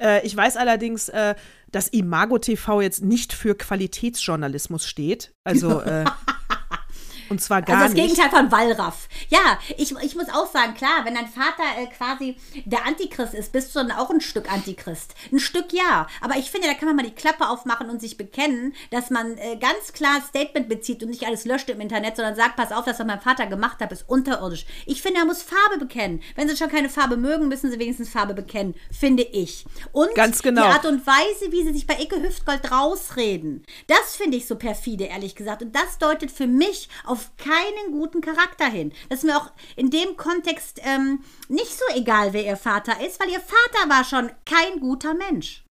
[0.00, 1.34] Äh, ich weiß allerdings, äh,
[1.70, 5.34] dass Imago TV jetzt nicht für Qualitätsjournalismus steht.
[5.44, 6.06] Also äh,
[7.30, 8.16] Und zwar gar also das nicht.
[8.16, 9.08] Gegenteil von Wallraff.
[9.28, 13.52] Ja, ich, ich muss auch sagen, klar, wenn dein Vater äh, quasi der Antichrist ist,
[13.52, 15.14] bist du dann auch ein Stück Antichrist.
[15.32, 16.08] Ein Stück ja.
[16.20, 19.38] Aber ich finde, da kann man mal die Klappe aufmachen und sich bekennen, dass man
[19.38, 22.84] äh, ganz klar Statement bezieht und nicht alles löscht im Internet, sondern sagt, pass auf,
[22.84, 24.66] das, was mein Vater gemacht hat, ist unterirdisch.
[24.86, 26.20] Ich finde, er muss Farbe bekennen.
[26.34, 29.64] Wenn sie schon keine Farbe mögen, müssen sie wenigstens Farbe bekennen, finde ich.
[29.92, 30.62] Und ganz genau.
[30.62, 34.56] die Art und Weise, wie sie sich bei Icke Hüftgold rausreden, das finde ich so
[34.56, 35.62] perfide, ehrlich gesagt.
[35.62, 38.92] Und das deutet für mich auf auf keinen guten Charakter hin.
[39.08, 43.20] Das ist mir auch in dem Kontext ähm, nicht so egal, wer ihr Vater ist,
[43.20, 45.64] weil ihr Vater war schon kein guter Mensch.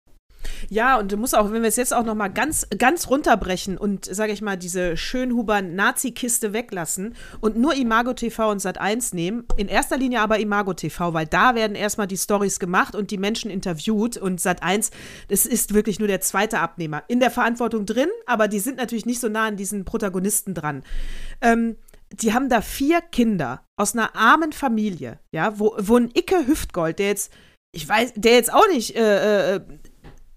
[0.68, 3.78] Ja, und du musst auch, wenn wir es jetzt auch noch mal ganz, ganz runterbrechen
[3.78, 9.68] und, sage ich mal, diese Schönhuber-Nazi-Kiste weglassen und nur Imago TV und Sat1 nehmen, in
[9.68, 13.50] erster Linie aber Imago TV, weil da werden erstmal die Stories gemacht und die Menschen
[13.50, 14.90] interviewt und Sat1,
[15.28, 17.02] das ist wirklich nur der zweite Abnehmer.
[17.08, 20.82] In der Verantwortung drin, aber die sind natürlich nicht so nah an diesen Protagonisten dran.
[21.40, 21.76] Ähm,
[22.12, 26.98] die haben da vier Kinder aus einer armen Familie, ja, wo, wo ein Icke Hüftgold,
[26.98, 27.32] der jetzt,
[27.72, 29.60] ich weiß, der jetzt auch nicht, äh, äh,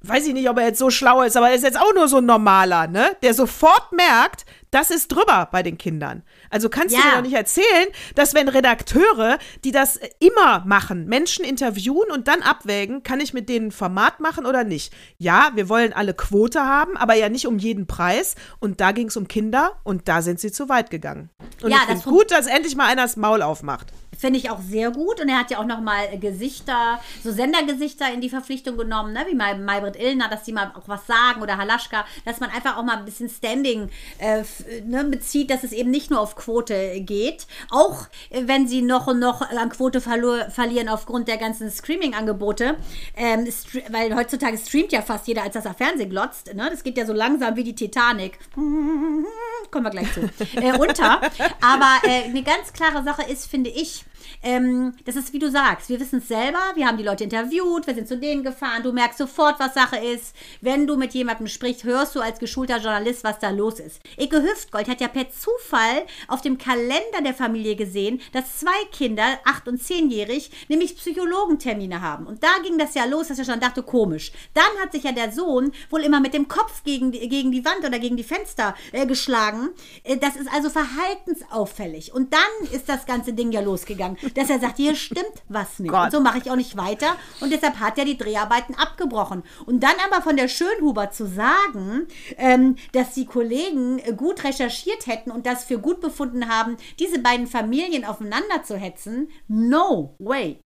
[0.04, 2.08] weiß ich nicht, ob er jetzt so schlau ist, aber er ist jetzt auch nur
[2.08, 3.16] so ein normaler, ne?
[3.22, 6.24] Der sofort merkt, das ist drüber bei den Kindern.
[6.50, 7.02] Also kannst ja.
[7.02, 12.28] du mir doch nicht erzählen, dass wenn Redakteure, die das immer machen, Menschen interviewen und
[12.30, 14.94] dann abwägen, kann ich mit denen ein Format machen oder nicht?
[15.18, 18.36] Ja, wir wollen alle Quote haben, aber ja nicht um jeden Preis.
[18.60, 21.30] Und da ging es um Kinder und da sind sie zu weit gegangen.
[21.62, 23.88] Und ja, ich finde gut, dass endlich mal einer das Maul aufmacht.
[24.22, 25.20] Finde ich auch sehr gut.
[25.20, 29.26] Und er hat ja auch noch mal Gesichter, so Sendergesichter in die Verpflichtung genommen, ne?
[29.28, 32.78] wie May Maybrit Illner, dass die mal auch was sagen oder Halaschka, dass man einfach
[32.78, 34.44] auch mal ein bisschen Standing äh,
[34.86, 37.48] ne, bezieht, dass es eben nicht nur auf Quote geht.
[37.72, 42.78] Auch äh, wenn sie noch und noch an Quote verlieren aufgrund der ganzen Streaming-Angebote.
[43.18, 43.48] Ähm,
[43.90, 46.54] weil heutzutage streamt ja fast jeder, als dass er Fernsehen glotzt.
[46.54, 46.70] Ne?
[46.70, 48.38] Das geht ja so langsam wie die Titanic.
[49.72, 50.30] Kommen wir gleich zu.
[50.62, 51.22] Äh, runter.
[51.60, 54.06] Aber äh, eine ganz klare Sache ist, finde ich,
[54.44, 57.86] ähm, das ist, wie du sagst, wir wissen es selber, wir haben die Leute interviewt,
[57.86, 60.36] wir sind zu denen gefahren, du merkst sofort, was Sache ist.
[60.62, 64.02] Wenn du mit jemandem sprichst, hörst du als geschulter Journalist, was da los ist.
[64.18, 69.24] Icke Hüftgold hat ja per Zufall auf dem Kalender der Familie gesehen, dass zwei Kinder,
[69.46, 72.26] acht- und zehnjährig, nämlich Psychologentermine haben.
[72.26, 74.32] Und da ging das ja los, dass er schon dachte, komisch.
[74.54, 77.86] Dann hat sich ja der Sohn wohl immer mit dem Kopf gegen, gegen die Wand
[77.86, 79.70] oder gegen die Fenster äh, geschlagen.
[80.04, 82.14] Äh, das ist also verhaltensauffällig.
[82.14, 85.92] Und dann ist das ganze Ding ja losgegangen dass er sagt, hier stimmt was nicht.
[85.92, 86.06] Gott.
[86.06, 87.16] Und so mache ich auch nicht weiter.
[87.40, 89.44] Und deshalb hat er die Dreharbeiten abgebrochen.
[89.66, 95.32] Und dann aber von der Schönhuber zu sagen, ähm, dass die Kollegen gut recherchiert hätten
[95.32, 100.60] und das für gut befunden haben, diese beiden Familien aufeinander zu hetzen, no way.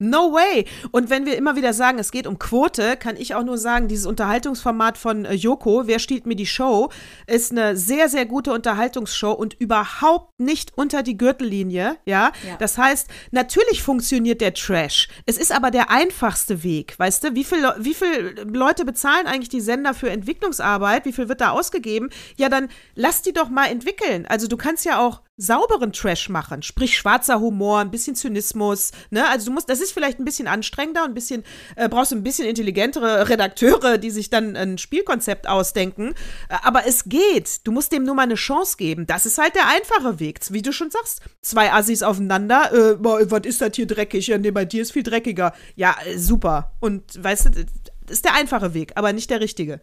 [0.00, 0.66] No way.
[0.90, 3.86] Und wenn wir immer wieder sagen, es geht um Quote, kann ich auch nur sagen,
[3.86, 6.90] dieses Unterhaltungsformat von äh, Joko, Wer stiehlt mir die Show,
[7.28, 11.96] ist eine sehr, sehr gute Unterhaltungsshow und überhaupt nicht unter die Gürtellinie.
[12.06, 12.32] Ja?
[12.46, 12.56] ja.
[12.58, 15.08] Das heißt, natürlich funktioniert der Trash.
[15.26, 16.98] Es ist aber der einfachste Weg.
[16.98, 21.04] Weißt du, wie viele wie viel Leute bezahlen eigentlich die Sender für Entwicklungsarbeit?
[21.04, 22.10] Wie viel wird da ausgegeben?
[22.36, 24.26] Ja, dann lass die doch mal entwickeln.
[24.26, 29.28] Also du kannst ja auch sauberen Trash machen, sprich schwarzer Humor, ein bisschen Zynismus, ne?
[29.28, 31.42] Also du musst, das ist vielleicht ein bisschen anstrengender, ein bisschen
[31.76, 36.14] äh, brauchst du ein bisschen intelligentere Redakteure, die sich dann ein Spielkonzept ausdenken,
[36.48, 37.66] äh, aber es geht.
[37.66, 39.06] Du musst dem nur mal eine Chance geben.
[39.06, 41.20] Das ist halt der einfache Weg, wie du schon sagst.
[41.42, 44.28] Zwei Assis aufeinander, äh, was ist das hier dreckig?
[44.28, 45.52] Ja, nee, bei dir ist viel dreckiger.
[45.74, 46.76] Ja, äh, super.
[46.80, 47.64] Und weißt du, das
[48.08, 49.80] ist der einfache Weg, aber nicht der richtige.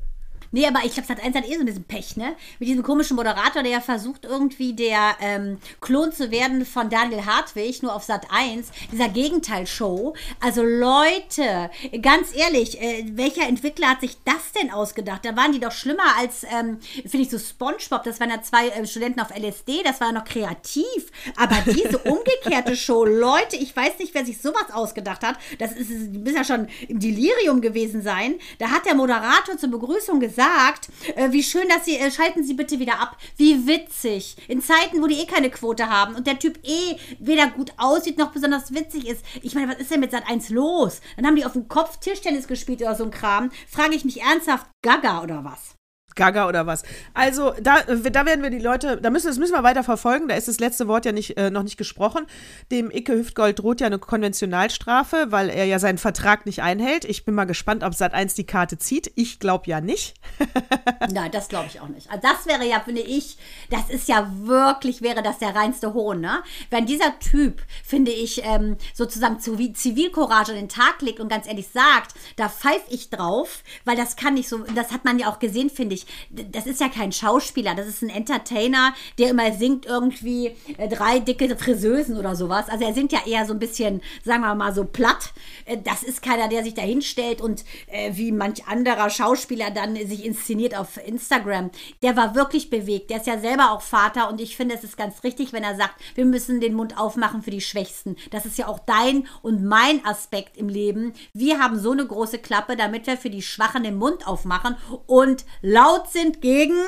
[0.52, 2.36] Nee, aber ich glaube, Sat 1 hat eh so ein bisschen Pech, ne?
[2.60, 7.26] Mit diesem komischen Moderator, der ja versucht, irgendwie der ähm, Klon zu werden von Daniel
[7.26, 10.14] Hartwig, nur auf Sat 1, dieser Gegenteilshow.
[10.42, 11.70] Also Leute,
[12.02, 15.24] ganz ehrlich, äh, welcher Entwickler hat sich das denn ausgedacht?
[15.24, 18.04] Da waren die doch schlimmer als, ähm, finde ich, so Spongebob.
[18.04, 21.12] Das waren ja zwei äh, Studenten auf LSD, das war ja noch kreativ.
[21.38, 25.38] Aber diese umgekehrte Show, Leute, ich weiß nicht, wer sich sowas ausgedacht hat.
[25.60, 28.36] Das ist, muss ja schon im Delirium gewesen sein.
[28.60, 32.44] Da hat der Moderator zur Begrüßung gesagt, sagt, äh, wie schön, dass Sie, äh, schalten
[32.44, 33.18] Sie bitte wieder ab.
[33.38, 34.36] Wie witzig.
[34.48, 38.18] In Zeiten, wo die eh keine Quote haben und der Typ eh weder gut aussieht
[38.18, 39.24] noch besonders witzig ist.
[39.44, 41.02] Ich meine, was ist denn mit Sat 1 los?
[41.16, 43.52] Dann haben die auf dem Kopf Tischtennis gespielt oder so ein Kram.
[43.70, 45.81] Frage ich mich ernsthaft, Gaga oder was?
[46.16, 46.84] Gaga oder was.
[47.14, 50.28] Also da, da werden wir die Leute, da müssen, das müssen wir weiter verfolgen.
[50.28, 52.26] Da ist das letzte Wort ja nicht, äh, noch nicht gesprochen.
[52.72, 57.06] Dem Icke Hüftgold droht ja eine Konventionalstrafe, weil er ja seinen Vertrag nicht einhält.
[57.06, 59.12] Ich bin mal gespannt, ob Sat 1 die Karte zieht.
[59.16, 60.16] Ich glaube ja nicht.
[61.12, 62.10] Nein, das glaube ich auch nicht.
[62.10, 63.38] Also das wäre ja, finde ich,
[63.70, 66.44] das ist ja wirklich, wäre das der reinste Hohn, ne?
[66.70, 71.68] Wenn dieser Typ, finde ich, ähm, sozusagen Zivilcourage an den Tag legt und ganz ehrlich
[71.68, 75.40] sagt, da pfeife ich drauf, weil das kann nicht so, das hat man ja auch
[75.40, 79.52] gesehen, finde ich ich, das ist ja kein Schauspieler, das ist ein Entertainer, der immer
[79.54, 82.70] singt irgendwie äh, drei dicke Friseusen oder sowas.
[82.70, 85.34] Also er singt ja eher so ein bisschen, sagen wir mal, so platt.
[85.66, 89.96] Äh, das ist keiner, der sich da hinstellt und äh, wie manch anderer Schauspieler dann
[89.96, 91.72] sich inszeniert auf Instagram.
[92.02, 93.10] Der war wirklich bewegt.
[93.10, 95.76] Der ist ja selber auch Vater und ich finde, es ist ganz richtig, wenn er
[95.76, 98.16] sagt, wir müssen den Mund aufmachen für die Schwächsten.
[98.32, 101.14] Das ist ja auch dein und mein Aspekt im Leben.
[101.34, 104.76] Wir haben so eine große Klappe, damit wir für die Schwachen den Mund aufmachen
[105.08, 106.80] und laut sind gegen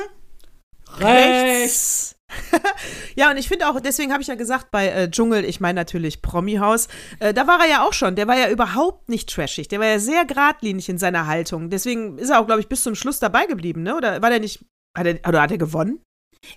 [0.97, 2.15] rechts.
[3.15, 5.79] ja, und ich finde auch, deswegen habe ich ja gesagt, bei äh, Dschungel, ich meine
[5.79, 6.87] natürlich Promi-Haus,
[7.19, 8.15] äh, da war er ja auch schon.
[8.15, 9.67] Der war ja überhaupt nicht trashig.
[9.67, 11.69] Der war ja sehr geradlinig in seiner Haltung.
[11.69, 13.95] Deswegen ist er auch, glaube ich, bis zum Schluss dabei geblieben, ne?
[13.95, 14.65] Oder war der nicht,
[14.97, 16.01] hat er, oder hat er gewonnen?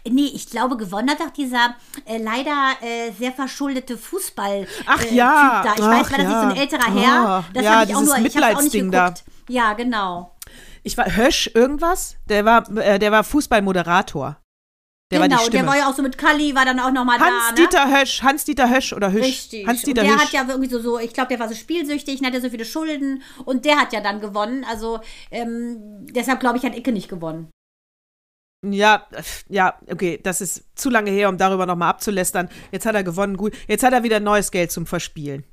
[0.09, 1.77] Nee, ich glaube, gewonnen hat auch dieser
[2.07, 4.67] äh, leider äh, sehr verschuldete Fußball.
[4.87, 5.63] Ach äh, ja.
[5.63, 5.75] Typ da.
[5.75, 6.29] Ich Ach weiß, war das ja.
[6.29, 7.45] nicht so ein älterer Herr?
[7.55, 9.09] Das ja, habe ich auch dieses nur, ich auch nicht Mitleidsding da.
[9.09, 9.25] geguckt.
[9.49, 10.36] Ja, genau.
[10.87, 12.17] Ich war Hösch irgendwas?
[12.29, 14.41] Der war, äh, der war Fußballmoderator.
[15.11, 17.25] Der genau, war der war ja auch so mit Kalli, war dann auch nochmal da,
[17.25, 17.31] ne?
[17.33, 19.25] Hans-Dieter Hösch, Hans-Dieter Hösch oder Hösch.
[19.25, 19.67] Richtig.
[19.67, 20.23] Hans-Dieter und der Hösch.
[20.23, 22.65] hat ja irgendwie so, so ich glaube, der war so spielsüchtig und hatte so viele
[22.65, 24.65] Schulden und der hat ja dann gewonnen.
[24.71, 25.01] Also
[25.33, 27.51] ähm, deshalb glaube ich, hat Icke nicht gewonnen.
[28.65, 29.09] Ja,
[29.49, 32.49] ja, okay, das ist zu lange her, um darüber nochmal abzulästern.
[32.71, 33.55] Jetzt hat er gewonnen, gut.
[33.67, 35.45] Jetzt hat er wieder neues Geld zum Verspielen.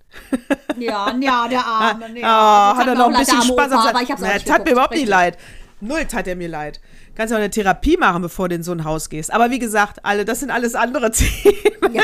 [0.78, 2.06] Ja, ja, der Arme.
[2.06, 4.66] Ah, Ja, hat er noch ein bisschen Spaß an aber ich hab's Na, nicht tat
[4.66, 5.38] mir überhaupt nicht leid.
[5.82, 6.80] Null tat er mir leid.
[7.16, 9.32] Kannst ja auch eine Therapie machen, bevor du in so ein Haus gehst.
[9.32, 11.94] Aber wie gesagt, alle, das sind alles andere Themen.
[11.94, 12.02] Ja.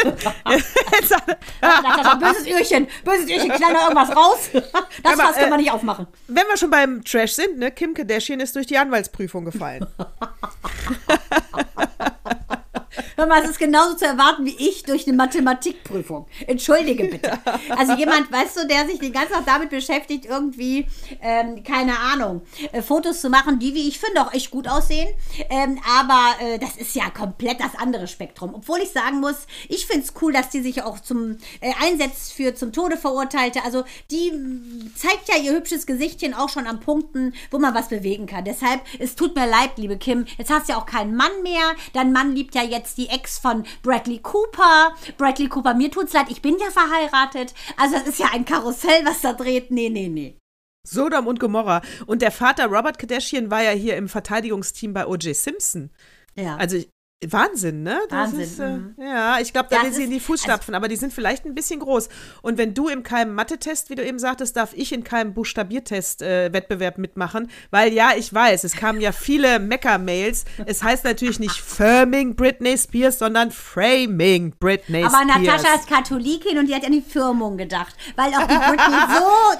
[0.51, 1.15] Jetzt
[2.19, 4.37] böses Öhrchen, böses Öhrchen, da irgendwas raus.
[5.01, 6.05] Das Fass können äh, wir nicht aufmachen.
[6.27, 9.87] Wenn wir schon beim Trash sind, ne, Kim Kardashian ist durch die Anwaltsprüfung gefallen.
[13.19, 16.25] Hör mal, es ist genauso zu erwarten wie ich durch eine Mathematikprüfung.
[16.47, 17.37] Entschuldige bitte.
[17.75, 20.87] Also jemand, weißt du, der sich den ganzen Tag damit beschäftigt, irgendwie,
[21.21, 25.09] ähm, keine Ahnung, äh, Fotos zu machen, die, wie ich finde, auch echt gut aussehen.
[25.49, 28.55] Ähm, aber äh, das ist ja komplett das andere Spektrum.
[28.55, 32.31] Obwohl ich sagen muss, ich finde es cool, dass die sich auch zum äh, einsetzt
[32.31, 33.65] für zum Tode Verurteilte.
[33.65, 34.31] Also die
[34.95, 38.45] zeigt ja ihr hübsches Gesichtchen auch schon an Punkten, wo man was bewegen kann.
[38.45, 41.75] Deshalb, es tut mir leid, liebe Kim, jetzt hast du ja auch keinen Mann mehr.
[41.91, 44.93] Dein Mann liebt ja jetzt die Ex von Bradley Cooper.
[45.17, 47.53] Bradley Cooper, mir tut's leid, ich bin ja verheiratet.
[47.77, 49.71] Also es ist ja ein Karussell, was da dreht.
[49.71, 50.37] Nee, nee, nee.
[50.87, 51.81] Sodom und Gomorra.
[52.07, 55.35] Und der Vater Robert Kardashian war ja hier im Verteidigungsteam bei O.J.
[55.35, 55.91] Simpson.
[56.35, 56.55] Ja.
[56.55, 56.89] Also ich-
[57.27, 57.99] Wahnsinn, ne?
[58.09, 58.95] Das Wahnsinn, Ist, äh, mhm.
[58.97, 61.81] Ja, ich glaube, da will sie in die Fußstapfen, aber die sind vielleicht ein bisschen
[61.81, 62.07] groß.
[62.41, 66.97] Und wenn du im keinem Mathe-Test, wie du eben sagtest, darf ich in keinem Buchstabiertest-Wettbewerb
[66.97, 70.45] mitmachen, weil ja, ich weiß, es kamen ja viele Mecker-Mails.
[70.65, 75.45] Es heißt natürlich nicht Firming Britney Spears, sondern Framing Britney Aber Spears.
[75.45, 78.95] Natascha ist Katholikin und die hat an die Firmung gedacht, weil auch die Britney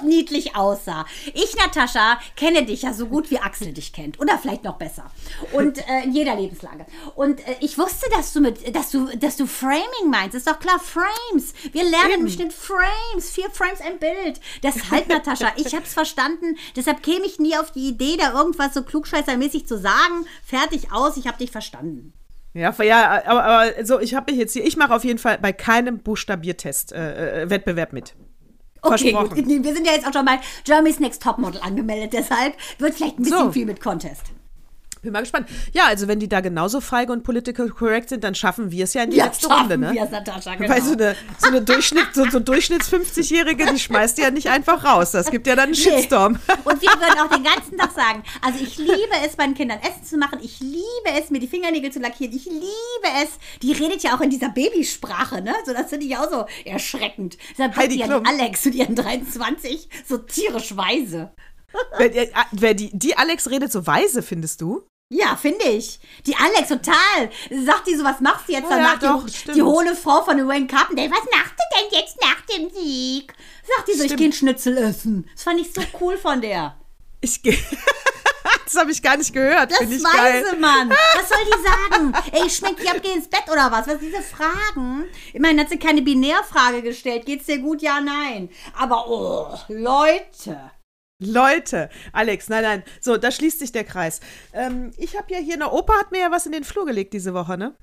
[0.00, 1.04] so niedlich aussah.
[1.34, 4.18] Ich, Natascha, kenne dich ja so gut wie Axel dich kennt.
[4.18, 5.10] Oder vielleicht noch besser.
[5.52, 6.86] Und äh, in jeder Lebenslage.
[7.14, 10.34] Und äh, ich wusste, dass du mit, dass du, dass du Framing meinst.
[10.34, 11.52] Ist doch klar, Frames.
[11.72, 13.30] Wir lernen im Schnitt Frames.
[13.30, 14.40] Vier Frames ein Bild.
[14.62, 16.56] Deshalb, Natascha, ich hab's verstanden.
[16.76, 20.26] Deshalb käme ich nie auf die Idee, da irgendwas so klugscheißermäßig zu sagen.
[20.44, 22.12] Fertig aus, ich hab dich verstanden.
[22.52, 25.38] Ja, ja, aber, aber so, ich habe mich jetzt hier, ich mache auf jeden Fall
[25.38, 28.14] bei keinem Buchstabiertest-Wettbewerb mit.
[28.82, 29.36] Okay, gut.
[29.36, 33.22] Wir sind ja jetzt auch schon bei Germany's Next Topmodel angemeldet, deshalb wird vielleicht ein
[33.22, 33.52] bisschen So.
[33.52, 34.22] viel mit Contest.
[35.02, 35.48] Bin mal gespannt.
[35.72, 38.92] Ja, also wenn die da genauso feige und political correct sind, dann schaffen wir es
[38.92, 39.92] ja in die Ja, letzte Runde, ne?
[39.92, 40.68] wir Natascha, genau.
[40.68, 45.12] Weil so eine, so eine Durchschnitt, so, so Durchschnitts-50-Jährige, die schmeißt ja nicht einfach raus.
[45.12, 46.38] Das gibt ja dann einen Shitstorm.
[46.64, 50.04] Und wir würden auch den ganzen Tag sagen, also ich liebe es, meinen Kindern Essen
[50.04, 52.64] zu machen, ich liebe es, mir die Fingernägel zu lackieren, ich liebe
[53.22, 53.30] es.
[53.62, 55.54] Die redet ja auch in dieser Babysprache, ne?
[55.64, 57.38] So, das finde ich auch so erschreckend.
[57.52, 58.26] Deshalb Heidi die an Klum.
[58.26, 61.30] Alex mit ihren 23 so tierisch weise.
[61.98, 64.86] Wer, äh, wer die, die Alex redet so weise, findest du?
[65.12, 65.98] Ja, finde ich.
[66.26, 67.30] Die Alex, total.
[67.64, 69.02] Sagt die so, was machst du jetzt Oh danach?
[69.02, 71.02] ja, doch, die, die hohle Frau von Wayne Carpenter.
[71.10, 73.34] Was machst du denn jetzt nach dem Sieg?
[73.76, 74.18] Sagt die so, ich Stimmt.
[74.18, 75.28] gehe einen Schnitzel essen.
[75.34, 76.76] Das fand ich so cool von der.
[77.20, 77.58] Ich gehe.
[78.64, 79.72] das habe ich gar nicht gehört.
[79.72, 80.44] Das ich geil.
[80.44, 80.90] weise Mann.
[80.90, 82.12] Was soll die sagen?
[82.30, 83.88] Ey, schmeckt die ab, geh ins Bett oder was?
[83.88, 85.06] Was sind diese Fragen?
[85.32, 87.26] Immerhin hat sie keine Binärfrage gestellt.
[87.26, 87.82] Geht's dir gut?
[87.82, 88.48] Ja, nein.
[88.78, 90.70] Aber, oh, Leute.
[91.20, 92.82] Leute, Alex, nein, nein.
[93.00, 94.20] So, da schließt sich der Kreis.
[94.52, 97.12] Ähm, ich habe ja hier, eine Opa hat mir ja was in den Flur gelegt
[97.12, 97.76] diese Woche, ne?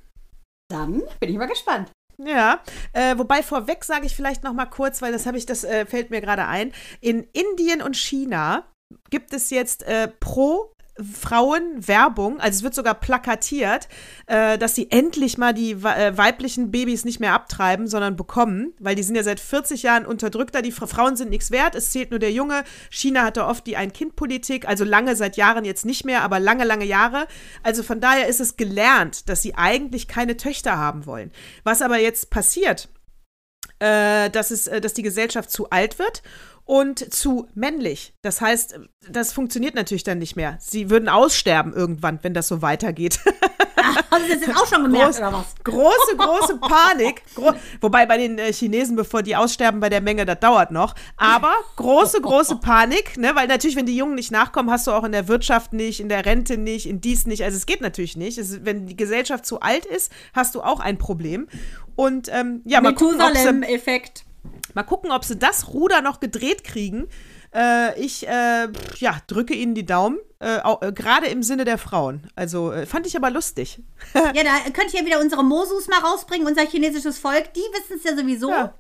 [0.70, 1.92] Dann bin ich mal gespannt.
[2.18, 2.64] Ja,
[2.94, 5.86] äh, wobei vorweg sage ich vielleicht noch mal kurz, weil das habe ich, das äh,
[5.86, 6.74] fällt mir gerade ein.
[7.00, 8.66] In Indien und China
[9.12, 10.74] gibt es jetzt äh, pro
[11.20, 13.88] Frauen Werbung, also es wird sogar plakatiert,
[14.28, 18.96] äh, dass sie endlich mal die äh, weiblichen Babys nicht mehr abtreiben, sondern bekommen, weil
[18.96, 22.12] die sind ja seit 40 Jahren unterdrückter, die Fra- Frauen sind nichts wert, es zählt
[22.12, 22.64] nur der Junge.
[22.90, 26.86] China hatte oft die Ein-Kind-Politik, also lange, seit Jahren jetzt nicht mehr, aber lange, lange
[26.86, 27.28] Jahre.
[27.64, 31.32] Also von daher ist es gelernt, dass sie eigentlich keine Töchter haben wollen.
[31.64, 32.90] Was aber jetzt passiert,
[33.80, 36.24] äh, dass, es, äh, dass die Gesellschaft zu alt wird
[36.68, 38.14] und zu männlich.
[38.22, 40.58] Das heißt, das funktioniert natürlich dann nicht mehr.
[40.60, 43.20] Sie würden aussterben irgendwann, wenn das so weitergeht.
[44.12, 45.56] haben Sie das jetzt auch schon gemerkt, Groß, oder was?
[45.64, 47.24] große, große Panik.
[47.36, 50.94] Gro Wobei bei den äh, Chinesen, bevor die aussterben bei der Menge, das dauert noch.
[51.16, 53.32] Aber große, große Panik, ne?
[53.36, 56.10] weil natürlich, wenn die Jungen nicht nachkommen, hast du auch in der Wirtschaft nicht, in
[56.10, 57.44] der Rente nicht, in dies nicht.
[57.44, 58.38] Also es geht natürlich nicht.
[58.38, 61.48] Es, wenn die Gesellschaft zu alt ist, hast du auch ein Problem.
[61.96, 64.27] Und ähm, ja, mal gucken, ob Methusalem-Effekt.
[64.74, 67.08] Mal gucken, ob sie das Ruder noch gedreht kriegen.
[67.54, 68.68] Äh, ich äh,
[68.98, 72.28] ja, drücke ihnen die Daumen, äh, äh, gerade im Sinne der Frauen.
[72.36, 73.80] Also äh, fand ich aber lustig.
[74.14, 77.54] Ja, da könnt ihr wieder unsere Mosus mal rausbringen, unser chinesisches Volk.
[77.54, 78.50] Die wissen es ja sowieso.
[78.50, 78.74] Ja.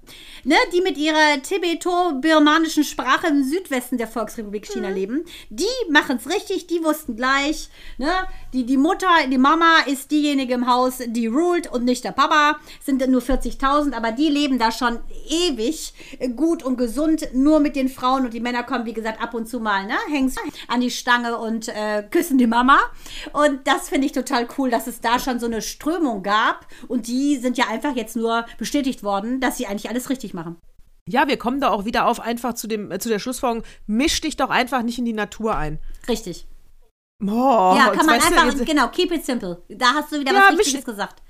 [0.43, 4.73] Ne, die mit ihrer tibeto-birmanischen Sprache im Südwesten der Volksrepublik Mhm.
[4.73, 5.25] China leben.
[5.49, 7.69] Die machen es richtig, die wussten gleich.
[7.97, 8.11] Ne?
[8.53, 12.57] Die, die Mutter, die Mama ist diejenige im Haus, die ruled und nicht der Papa.
[12.85, 14.99] Sind nur 40.000, aber die leben da schon
[15.29, 15.93] ewig
[16.35, 18.25] gut und gesund, nur mit den Frauen.
[18.25, 19.95] Und die Männer kommen, wie gesagt, ab und zu mal, ne?
[20.11, 20.33] Hängen
[20.67, 22.79] an die Stange und äh, küssen die Mama.
[23.33, 26.67] Und das finde ich total cool, dass es da schon so eine Strömung gab.
[26.87, 30.57] Und die sind ja einfach jetzt nur bestätigt worden, dass sie eigentlich alles richtig machen.
[31.09, 34.19] Ja, wir kommen da auch wieder auf einfach zu, dem, äh, zu der Schlussfolgerung, misch
[34.21, 35.79] dich doch einfach nicht in die Natur ein.
[36.09, 36.47] Richtig.
[37.23, 37.25] Oh,
[37.77, 39.63] ja, kann man du, einfach, jetzt- genau, keep it simple.
[39.69, 41.23] Da hast du wieder Ja, was misch- Richtiges gesagt.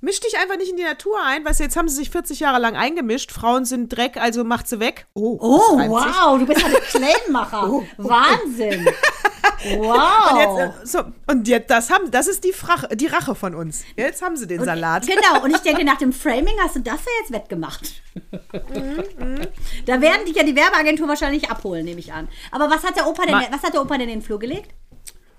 [0.00, 2.40] Misch dich einfach nicht in die Natur ein, weißt du, jetzt haben sie sich 40
[2.40, 5.06] Jahre lang eingemischt, Frauen sind Dreck, also macht sie weg.
[5.14, 7.80] Oh, Oh, wow, du bist ja der Claimmacher.
[7.96, 8.86] Wahnsinn.
[9.64, 10.32] Wow.
[10.32, 13.54] Und jetzt, äh, so, und jetzt, das, haben, das ist die, Frach, die Rache von
[13.54, 13.84] uns.
[13.96, 15.06] Jetzt haben sie den Salat.
[15.06, 18.02] Genau, und ich denke, nach dem Framing hast du das ja jetzt wettgemacht.
[18.14, 19.40] Mhm,
[19.86, 22.28] da werden dich ja die Werbeagentur wahrscheinlich abholen, nehme ich an.
[22.50, 24.38] Aber was hat der Opa denn, Ma- was hat der Opa denn in den Flur
[24.38, 24.74] gelegt?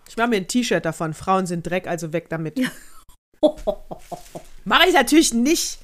[0.08, 1.14] Ich mache mir ein T-Shirt davon.
[1.14, 2.60] Frauen sind Dreck, also weg damit.
[4.66, 5.80] Mache ich natürlich nicht.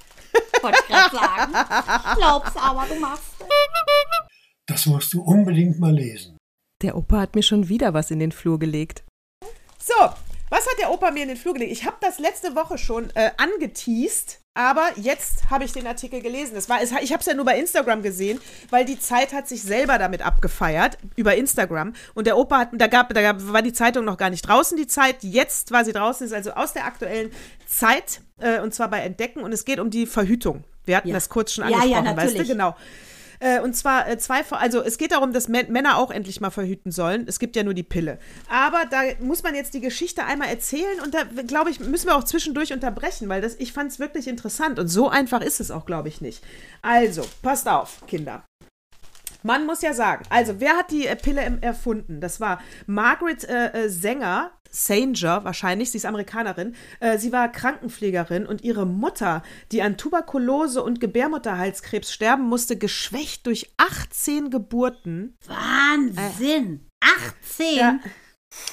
[0.62, 1.54] Wollte ich gerade sagen.
[1.54, 3.46] Ich glaub's aber, du machst es.
[4.68, 6.38] Das musst du unbedingt mal lesen.
[6.82, 9.04] Der Opa hat mir schon wieder was in den Flur gelegt.
[9.80, 9.94] So,
[10.50, 11.72] was hat der Opa mir in den Flur gelegt?
[11.72, 16.56] Ich habe das letzte Woche schon äh, angeteased, aber jetzt habe ich den Artikel gelesen.
[16.58, 19.62] Es war, ich habe es ja nur bei Instagram gesehen, weil die Zeit hat sich
[19.62, 21.94] selber damit abgefeiert über Instagram.
[22.16, 24.76] Und der Opa hat, da gab, da gab, war die Zeitung noch gar nicht draußen,
[24.78, 25.18] die Zeit.
[25.22, 27.32] Jetzt war sie draußen, ist also aus der aktuellen
[27.68, 29.42] Zeit äh, und zwar bei Entdecken.
[29.42, 30.64] Und es geht um die Verhütung.
[30.84, 31.14] Wir hatten Ja.
[31.14, 32.46] das kurz schon Ja, ja, angesprochen, weißt du?
[32.46, 32.76] Genau.
[33.42, 36.52] Äh, und zwar äh, zwei, also es geht darum, dass Mä- Männer auch endlich mal
[36.52, 37.26] verhüten sollen.
[37.28, 38.20] Es gibt ja nur die Pille.
[38.50, 42.16] Aber da muss man jetzt die Geschichte einmal erzählen und da, glaube ich, müssen wir
[42.16, 45.72] auch zwischendurch unterbrechen, weil das, ich fand es wirklich interessant und so einfach ist es
[45.72, 46.44] auch, glaube ich, nicht.
[46.84, 48.44] Also, passt auf, Kinder.
[49.44, 52.22] Man muss ja sagen, also wer hat die äh, Pille erfunden?
[52.22, 56.76] Das war Margaret äh, äh, Sänger, Sanger wahrscheinlich, sie ist Amerikanerin.
[57.00, 63.46] Äh, sie war Krankenpflegerin und ihre Mutter, die an Tuberkulose und Gebärmutterhalskrebs sterben musste, geschwächt
[63.48, 66.88] durch 18 Geburten, Wahnsinn.
[67.02, 67.78] 18?
[67.78, 68.00] Ja.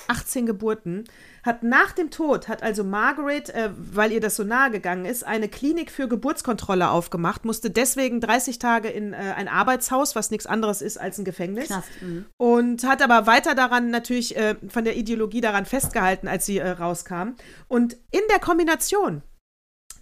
[0.08, 1.04] 18 Geburten,
[1.42, 5.24] hat nach dem Tod, hat also Margaret, äh, weil ihr das so nahe gegangen ist,
[5.24, 10.46] eine Klinik für Geburtskontrolle aufgemacht, musste deswegen 30 Tage in äh, ein Arbeitshaus, was nichts
[10.46, 11.68] anderes ist als ein Gefängnis.
[11.68, 12.26] Knast, mhm.
[12.36, 16.68] Und hat aber weiter daran natürlich äh, von der Ideologie daran festgehalten, als sie äh,
[16.68, 17.34] rauskam.
[17.68, 19.22] Und in der Kombination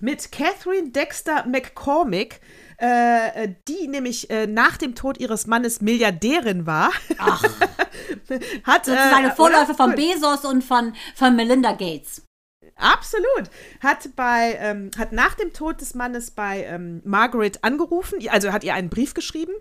[0.01, 2.41] mit Catherine Dexter McCormick,
[2.79, 7.43] äh, äh, die nämlich äh, nach dem Tod ihres Mannes Milliardärin war, Ach,
[8.65, 9.75] hat sozusagen äh, Vorläufer oder?
[9.75, 9.95] von.
[9.95, 12.23] Bezos und von, von Melinda Gates.
[12.77, 13.51] Absolut.
[13.81, 18.65] Hat bei, ähm, hat nach dem Tod des Mannes bei ähm, Margaret angerufen, also hat
[18.65, 19.53] ihr einen Brief geschrieben,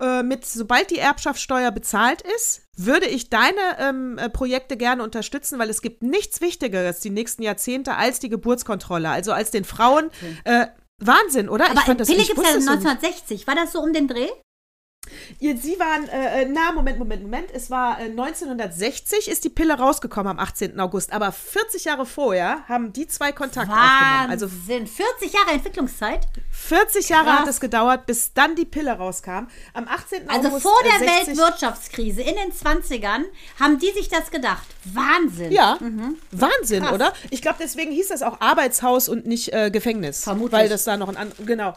[0.00, 5.58] äh, mit, sobald die Erbschaftssteuer bezahlt ist, würde ich deine ähm, äh, Projekte gerne unterstützen,
[5.58, 10.10] weil es gibt nichts Wichtigeres die nächsten Jahrzehnte als die Geburtskontrolle, also als den Frauen.
[10.44, 10.66] Äh,
[10.98, 11.70] Wahnsinn, oder?
[11.70, 12.86] Aber fand das- Pille ich gibt es ja wusste es so nicht.
[12.86, 13.46] 1960.
[13.46, 14.28] War das so um den Dreh?
[15.40, 17.50] Sie waren, äh, äh, na, Moment, Moment, Moment.
[17.52, 20.78] Es war äh, 1960 ist die Pille rausgekommen am 18.
[20.80, 21.12] August.
[21.12, 24.30] Aber 40 Jahre vorher haben die zwei Kontakt aufgenommen.
[24.30, 24.86] Also Wahnsinn.
[24.86, 26.20] 40 Jahre Entwicklungszeit.
[26.50, 27.38] 40 Jahre Krass.
[27.40, 29.46] hat es gedauert, bis dann die Pille rauskam.
[29.74, 30.28] Am 18.
[30.28, 33.24] Also August vor der äh, 60 Weltwirtschaftskrise in den 20ern
[33.58, 34.66] haben die sich das gedacht.
[34.84, 35.52] Wahnsinn.
[35.52, 35.78] Ja,
[36.30, 36.86] Wahnsinn, Mhm.
[36.86, 36.94] Krass.
[36.94, 37.12] oder?
[37.30, 40.24] Ich glaube, deswegen hieß das auch Arbeitshaus und nicht äh, Gefängnis.
[40.24, 40.52] Vermutlich.
[40.52, 41.74] Weil das da noch ein anderes, genau.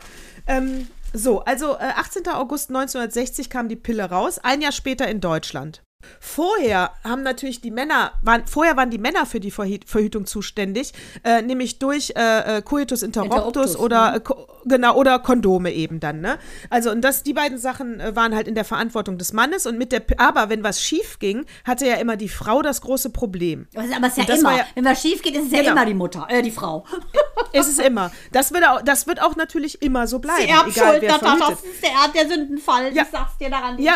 [0.48, 2.28] Ähm, so, also äh, 18.
[2.30, 5.84] August 1960 kam die Pille raus, ein Jahr später in Deutschland.
[6.20, 10.94] Vorher haben natürlich die Männer, waren, vorher waren die Männer für die Verhü- Verhütung zuständig,
[11.24, 16.22] äh, nämlich durch äh, äh, Coitus interruptus, Interruptus, oder Ko- genau oder Kondome eben dann,
[16.22, 16.38] ne?
[16.70, 19.78] Also und das, die beiden Sachen äh, waren halt in der Verantwortung des Mannes und
[19.78, 23.68] mit der, aber wenn was schief ging, hatte ja immer die Frau das große Problem.
[23.76, 25.72] Aber es ist- ja immer, ja- wenn was schief geht, ist es ja Genau.
[25.74, 26.86] immer die Mutter, äh, die Frau.
[27.54, 28.12] Ist es immer.
[28.32, 30.42] Das wird, auch, das wird auch natürlich immer so bleiben.
[30.66, 31.92] Die egal wer das, ist der,
[32.24, 32.92] der Sündenfall.
[32.96, 33.04] Ja.
[33.04, 33.78] Ich sag's dir daran.
[33.80, 33.94] Ja.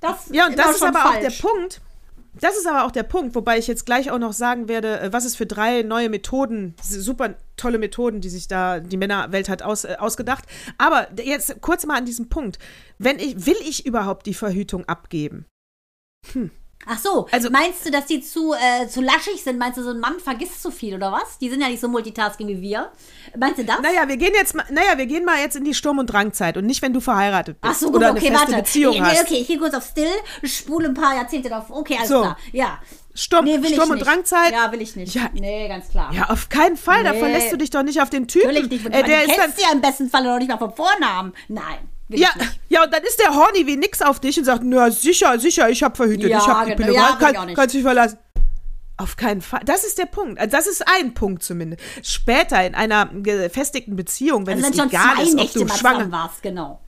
[0.00, 1.40] Das Ja, und das ist aber auch falsch.
[1.40, 1.80] der Punkt.
[2.40, 5.12] das ist aber auch der Punkt, wobei ich jetzt gleich auch noch sagen werde, äh,
[5.12, 9.62] was es für drei neue Methoden, super tolle Methoden, die sich da die Männerwelt hat
[9.62, 10.44] aus, äh, ausgedacht.
[10.78, 12.58] Aber jetzt kurz mal an diesem Punkt.
[12.98, 15.46] Wenn ich, will ich überhaupt die Verhütung abgeben?
[16.32, 16.50] Hm.
[16.88, 19.58] Ach so, Also- meinst du, dass die zu, äh, zu laschig sind?
[19.58, 21.38] Meinst du, so ein Mann vergisst zu viel oder was?
[21.38, 22.92] Die sind ja nicht so multitasking wie wir.
[23.36, 23.80] Meinst du das?
[23.80, 26.56] Naja, wir gehen jetzt mal, naja, wir gehen mal jetzt in die Sturm- und Drangzeit
[26.56, 28.62] und nicht, wenn du verheiratet bist Ach so, gut, oder okay, eine feste warte.
[28.62, 29.20] Beziehung nee, hast.
[29.22, 30.12] okay, ich gehe kurz auf Still,
[30.44, 31.64] spule ein paar Jahrzehnte drauf.
[31.70, 32.20] Okay, alles So.
[32.20, 32.38] klar.
[32.52, 32.78] Ja.
[33.14, 33.98] Sturm, Nee, will Sturm ich und.
[34.06, 34.52] Drangzeit.
[34.52, 35.14] Ja, will ich nicht.
[35.14, 35.30] Ja.
[35.32, 36.12] Nee, ganz klar.
[36.12, 37.02] Ja, auf keinen Fall.
[37.02, 37.18] Da Nee.
[37.18, 38.48] verlässt du dich doch nicht auf den Typen.
[38.48, 38.86] Natürlich nicht.
[38.86, 41.32] Äh, der dann, kennst sie ja im besten Fall noch nicht mal vom Vornamen.
[41.48, 41.78] Nein,
[42.08, 42.28] will ja,
[42.68, 45.68] ja, und dann ist der horny wie nix auf dich und sagt, na sicher, sicher,
[45.70, 46.86] ich hab verhütet, Ja, ich hab die genau.
[46.86, 48.18] Pille, Ja, kann, kannst dich verlassen.
[48.98, 49.60] Auf keinen Fall.
[49.64, 50.40] Das ist der Punkt.
[50.40, 51.82] Also das ist ein Punkt zumindest.
[52.02, 55.68] Später in einer gefestigten Beziehung, wenn Also wenn es schon egal ist, ob Nächte du
[55.68, 56.80] schwanger warst, genau.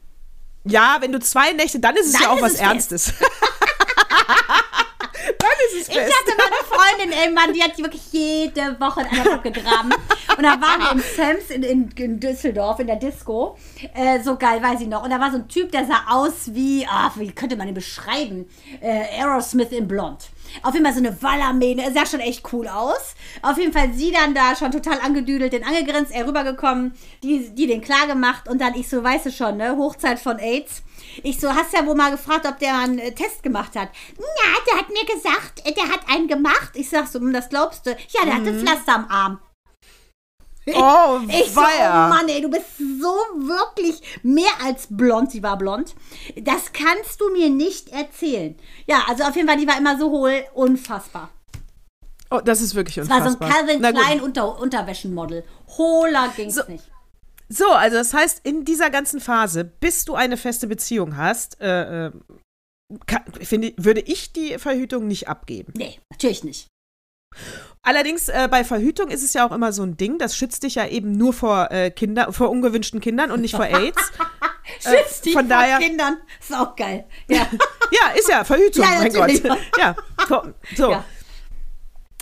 [0.65, 2.71] Ja, wenn du zwei Nächte, dann ist es Dann ja auch was es fest.
[2.71, 3.13] Ernstes.
[5.39, 6.13] dann ist es Ich fest.
[6.13, 6.57] hatte meine
[7.09, 9.93] Freundin, ey Mann, die hat wirklich jede Woche in einer abgegraben.
[10.37, 13.57] Und da waren wir im Sams in, in, in Düsseldorf in der Disco.
[13.95, 15.03] Äh, so geil, weiß ich noch.
[15.05, 17.75] Und da war so ein Typ, der sah aus wie, ah, wie könnte man ihn
[17.75, 18.49] beschreiben?
[18.81, 20.29] Äh, Aerosmith in Blond.
[20.63, 21.83] Auf jeden Fall so eine Wallermähne.
[21.83, 23.15] Er sah schon echt cool aus.
[23.43, 26.93] Auf jeden Fall sie dann da schon total angedüdelt, den angegrinst, er rübergekommen,
[27.23, 30.39] die, die den klar gemacht und dann ich so, weißt du schon, ne, Hochzeit von
[30.39, 30.83] AIDS.
[31.23, 33.89] Ich so, hast ja wohl mal gefragt, ob der einen äh, Test gemacht hat.
[34.19, 34.25] Na,
[34.71, 36.71] der hat mir gesagt, äh, der hat einen gemacht.
[36.75, 37.91] Ich sag so, hm, das glaubst du?
[37.91, 39.39] Ja, der hatte Pflaster am Arm.
[40.75, 41.65] Oh, Ich so, oh.
[42.09, 43.15] Mann, ey, du bist so
[43.47, 45.31] wirklich mehr als blond.
[45.33, 45.95] Sie war blond.
[46.37, 48.57] Das kannst du mir nicht erzählen.
[48.87, 50.45] Ja, also auf jeden Fall, die war immer so hohl.
[50.55, 51.31] Unfassbar.
[52.31, 53.67] Oh, das ist wirklich Das war so ein unfassbar.
[53.67, 53.81] Calvin.
[53.81, 55.45] Klein Unter Unterwäschenmodel.
[55.79, 56.63] Hohler ging's So.
[56.69, 56.85] nicht.
[57.49, 62.09] So, also das heißt, in dieser ganzen Phase, bis du eine feste Beziehung hast, äh,
[62.09, 62.13] äh,
[63.07, 65.73] kann, finde, würde ich die Verhütung nicht abgeben.
[65.75, 66.67] Nee, natürlich nicht.
[67.83, 70.75] Allerdings äh, bei Verhütung ist es ja auch immer so ein Ding, das schützt dich
[70.75, 74.13] ja eben nur vor äh, Kinder, vor ungewünschten Kindern und nicht vor AIDS.
[74.81, 76.19] Schützt die von vor daher- Kindern.
[76.41, 77.07] Ist auch geil.
[77.29, 77.37] Ja.
[77.91, 79.13] ja, ist ja Verhütung, Ja, mein.
[79.13, 79.59] Gott.
[79.79, 79.97] Ja,
[80.29, 80.43] so.
[80.77, 80.91] so.
[80.91, 81.05] Ja.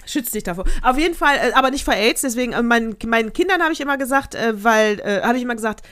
[0.04, 0.64] Schützt dich davor.
[0.82, 2.20] Auf jeden Fall, äh, aber nicht vor AIDS.
[2.20, 5.56] Deswegen, äh, meinen, meinen Kindern habe ich immer gesagt, äh, weil, äh, habe ich immer
[5.56, 5.82] gesagt,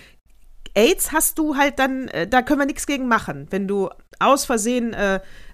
[0.75, 3.49] AIDS hast du halt dann, äh, da können wir nichts gegen machen.
[3.51, 3.91] Wenn du
[4.21, 4.95] aus Versehen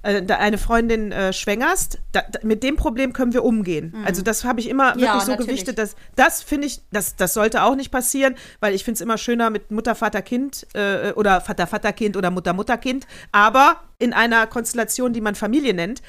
[0.03, 3.95] äh, da eine Freundin äh, schwängerst, da, da, mit dem Problem können wir umgehen.
[4.05, 5.01] Also das habe ich immer Mhm.
[5.01, 5.51] Ja, wirklich so natürlich.
[5.51, 9.01] gewichtet, dass das finde ich, das, das sollte auch nicht passieren, weil ich finde es
[9.01, 13.07] immer schöner mit Mutter, Vater, Kind äh, oder Vater, Vater, Kind oder Mutter, Mutter, Kind,
[13.33, 16.03] aber in einer Konstellation, die man Familie nennt.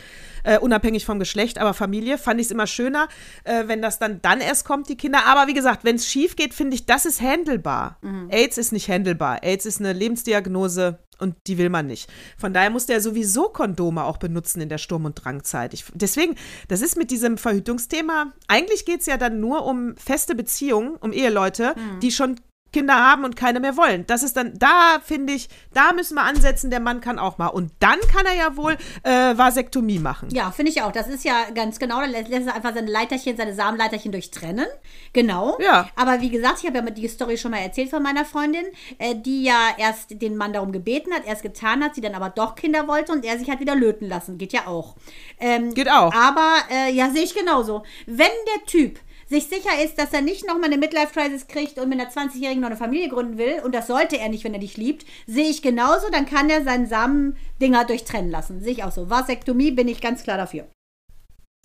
[0.44, 3.08] Äh, unabhängig vom Geschlecht, aber Familie, fand ich es immer schöner,
[3.44, 5.20] äh, wenn das dann dann erst kommt, die Kinder.
[5.28, 7.98] Aber wie gesagt, wenn es schief geht, finde ich, das ist handelbar.
[8.02, 8.30] Mhm.
[8.32, 9.44] AIDS ist nicht handelbar.
[9.44, 12.10] AIDS ist eine Lebensdiagnose und die will man nicht.
[12.38, 15.74] Von daher muss der sowieso Kondome auch benutzen in der Sturm- und Drangzeit.
[15.74, 16.36] Ich, deswegen,
[16.68, 21.14] das ist mit diesem Verhütungsthema, eigentlich geht es ja dann nur um feste Beziehungen, um
[21.14, 22.00] Eheleute, Mhm.
[22.02, 22.36] die schon
[22.72, 24.06] Kinder haben und keine mehr wollen.
[24.08, 27.48] Das ist dann, da finde ich, da müssen wir ansetzen, der Mann kann auch mal.
[27.48, 30.30] Und dann kann er ja wohl äh, Vasektomie machen.
[30.32, 30.92] Ja, finde ich auch.
[30.92, 32.00] Das ist ja ganz genau.
[32.00, 34.68] Dann lässt er einfach seine Leiterchen, seine Samenleiterchen durchtrennen.
[35.14, 35.58] Genau.
[35.60, 35.90] Ja.
[35.96, 38.66] Aber wie gesagt, ich habe ja die Story schon mal erzählt von meiner Freundin,
[38.98, 42.16] äh, die ja erst den Mann darum gebeten hat, er es getan hat, sie dann
[42.16, 44.38] aber doch Kinder wollte und er sich hat wieder löten lassen.
[44.38, 44.96] Geht ja auch.
[45.40, 46.14] Ähm, Geht auch.
[46.14, 47.84] Aber äh, ja, sehe ich genauso.
[48.06, 49.00] Wenn der Typ
[49.32, 52.68] sich sicher ist, dass er nicht nochmal eine Midlife-Crisis kriegt und mit einer 20-Jährigen noch
[52.68, 55.62] eine Familie gründen will, und das sollte er nicht, wenn er dich liebt, sehe ich
[55.62, 58.62] genauso, dann kann er seinen Samendinger durchtrennen lassen.
[58.62, 59.10] Sehe ich auch so.
[59.10, 60.68] Vasektomie bin ich ganz klar dafür.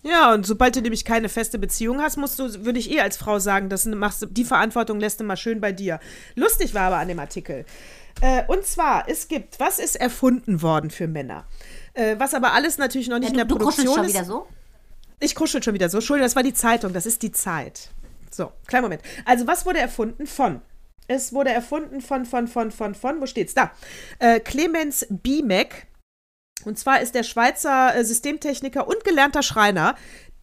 [0.03, 3.17] Ja, und sobald du nämlich keine feste Beziehung hast, musst du, würde ich eh als
[3.17, 5.99] Frau sagen, das machst du, die Verantwortung lässt du mal schön bei dir.
[6.37, 7.65] Lustig war aber an dem Artikel.
[8.21, 11.47] Äh, und zwar, es gibt, was ist erfunden worden für Männer?
[11.95, 14.15] Äh, was aber alles natürlich noch nicht in du, der du Produktion schon ist.
[14.15, 14.47] wieder so?
[15.21, 15.99] Ich kuschel schon wieder so.
[15.99, 17.91] Entschuldigung, das war die Zeitung, das ist die Zeit.
[18.31, 19.03] So, kleinen Moment.
[19.25, 20.61] Also, was wurde erfunden von?
[21.09, 23.55] Es wurde erfunden von, von, von, von, von, wo steht's?
[23.55, 23.71] Da.
[24.19, 25.87] Äh, Clemens Biemek.
[26.65, 29.95] Und zwar ist der Schweizer äh, Systemtechniker und gelernter Schreiner.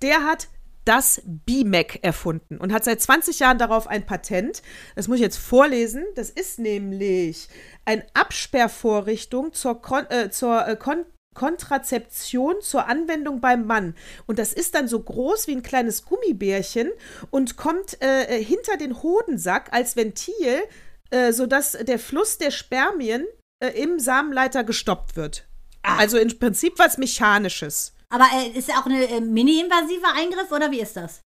[0.02, 0.48] Der hat
[0.86, 4.62] das BMAC erfunden und hat seit 20 Jahren darauf ein Patent.
[4.96, 6.04] Das muss ich jetzt vorlesen.
[6.16, 7.48] Das ist nämlich
[7.86, 13.96] eine Absperrvorrichtung zur, Kon äh, zur äh, Kon Kontrazeption zur Anwendung beim Mann.
[14.26, 16.92] Und das ist dann so groß wie ein kleines Gummibärchen
[17.32, 20.62] und kommt äh, äh, hinter den Hodensack als Ventil,
[21.10, 23.26] äh, sodass der Fluss der Spermien
[23.60, 25.48] äh, im Samenleiter gestoppt wird.
[25.84, 27.94] Also im Prinzip was Mechanisches.
[28.10, 31.22] Aber äh, ist auch eine äh, mini-invasive Eingriff oder wie ist das?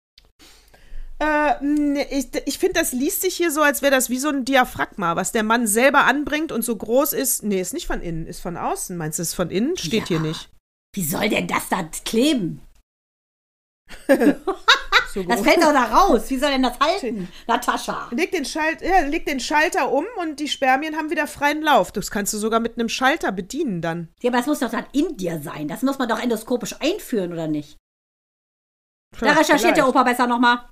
[1.23, 4.29] Äh, nee, ich ich finde, das liest sich hier so, als wäre das wie so
[4.29, 7.45] ein Diaphragma, was der Mann selber anbringt und so groß ist.
[7.45, 8.97] Nee, ist nicht von innen, ist von außen.
[8.97, 9.77] Meinst du, ist von innen?
[9.77, 10.19] Steht Ja.
[10.19, 10.51] hier nicht.
[10.95, 12.61] Wie soll denn das da kleben?
[15.15, 16.31] So Das fällt doch da raus.
[16.31, 18.09] Wie soll denn das halten, Natascha?
[18.13, 21.93] Leg den, Schalt, ja, leg den Schalter um und die Spermien haben wieder freien Lauf.
[21.93, 24.09] Das kannst du sogar mit einem Schalter bedienen dann.
[24.23, 25.69] Ja, aber das muss doch dann in dir sein.
[25.69, 27.77] Das muss man doch endoskopisch einführen, oder nicht?
[29.21, 29.89] Da Ja, recherchiert der vielleicht.
[29.89, 30.67] Opa besser nochmal.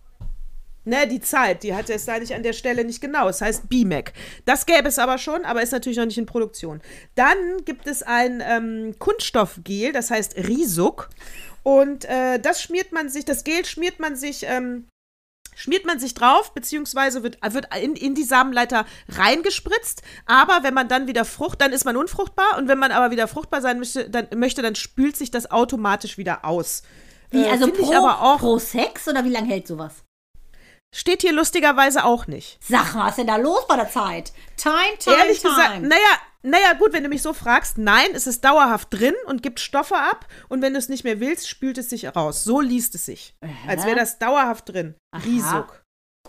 [0.85, 3.29] Ne, die Zeit, die hat es da nicht an der Stelle nicht genau.
[3.29, 4.15] Es heißt BMAC.
[4.47, 6.81] Das gäbe es aber schon, aber ist natürlich noch nicht in Produktion.
[7.15, 11.11] Dann gibt es ein ähm, Kunststoffgel, das heißt Risuk.
[11.63, 14.89] Und äh, das schmiert man sich, das Gel schmiert man sich, ähm,
[15.55, 20.01] schmiert man sich drauf, beziehungsweise wird, wird in, in die Samenleiter reingespritzt.
[20.25, 22.57] Aber wenn man dann wieder frucht, dann ist man unfruchtbar.
[22.57, 26.17] Und wenn man aber wieder fruchtbar sein möchte, dann, möchte, dann spült sich das automatisch
[26.17, 26.83] wieder aus.
[27.31, 30.03] Wie, Äh, also ich pro, pro Sex oder wie lange hält sowas?
[30.93, 32.59] Steht hier lustigerweise auch nicht.
[32.61, 34.33] Sag mal, was ist denn da los bei der Zeit?
[34.57, 35.55] Time, time, Ehrlich time.
[35.55, 39.43] gesagt, naja, naja, gut, wenn du mich so fragst, nein, es ist dauerhaft drin und
[39.43, 42.45] gibt Stoffe ab und wenn du es nicht mehr willst, spült es sich raus.
[42.45, 43.37] So liest es sich.
[43.69, 44.95] Als wäre das dauerhaft drin.
[45.13, 45.23] Aha.
[45.25, 45.80] Risuk.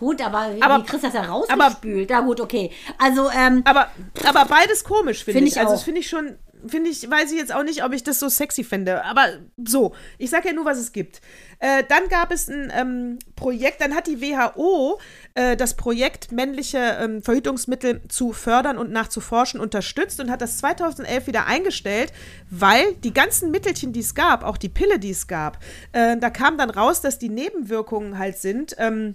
[0.02, 1.28] Gut, aber Aber- wie kriegst du das da aber-
[1.64, 2.10] rausgespült?
[2.10, 2.72] Ja gut, okay.
[2.98, 3.86] Also, ähm, Aber,
[4.24, 5.54] aber beides komisch, finde Find ich.
[5.54, 6.36] ich Also, das finde ich schon,
[6.66, 9.04] finde ich, weiß ich jetzt auch nicht, ob ich das so sexy finde.
[9.04, 9.26] Aber
[9.64, 11.20] so, ich sage ja nur, was es gibt.
[11.60, 14.98] Äh, dann gab es ein ähm, Projekt, dann hat die WHO
[15.34, 21.28] äh, das Projekt, männliche ähm, Verhütungsmittel zu fördern und nachzuforschen, unterstützt und hat das 2011
[21.28, 22.12] wieder eingestellt,
[22.50, 25.58] weil die ganzen Mittelchen, die es gab, auch die Pille, die es gab,
[25.92, 29.14] äh, da kam dann raus, dass die Nebenwirkungen halt sind, ähm,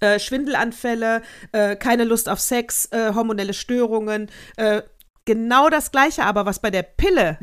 [0.00, 1.22] äh, Schwindelanfälle,
[1.52, 4.82] äh, keine Lust auf Sex, äh, hormonelle Störungen, äh,
[5.24, 7.38] genau das Gleiche, aber was bei der Pille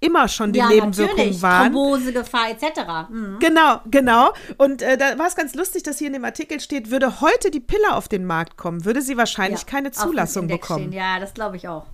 [0.00, 1.42] immer schon die ja, Nebenwirkungen natürlich.
[1.42, 1.72] waren.
[1.72, 3.10] Thrombosegefahr etc.
[3.10, 3.38] Mhm.
[3.40, 4.32] Genau, genau.
[4.56, 7.50] Und äh, da war es ganz lustig, dass hier in dem Artikel steht, würde heute
[7.50, 10.84] die Pille auf den Markt kommen, würde sie wahrscheinlich Ja, keine Zulassung bekommen.
[10.88, 10.92] Stehen.
[10.92, 11.86] Ja, das glaube ich auch.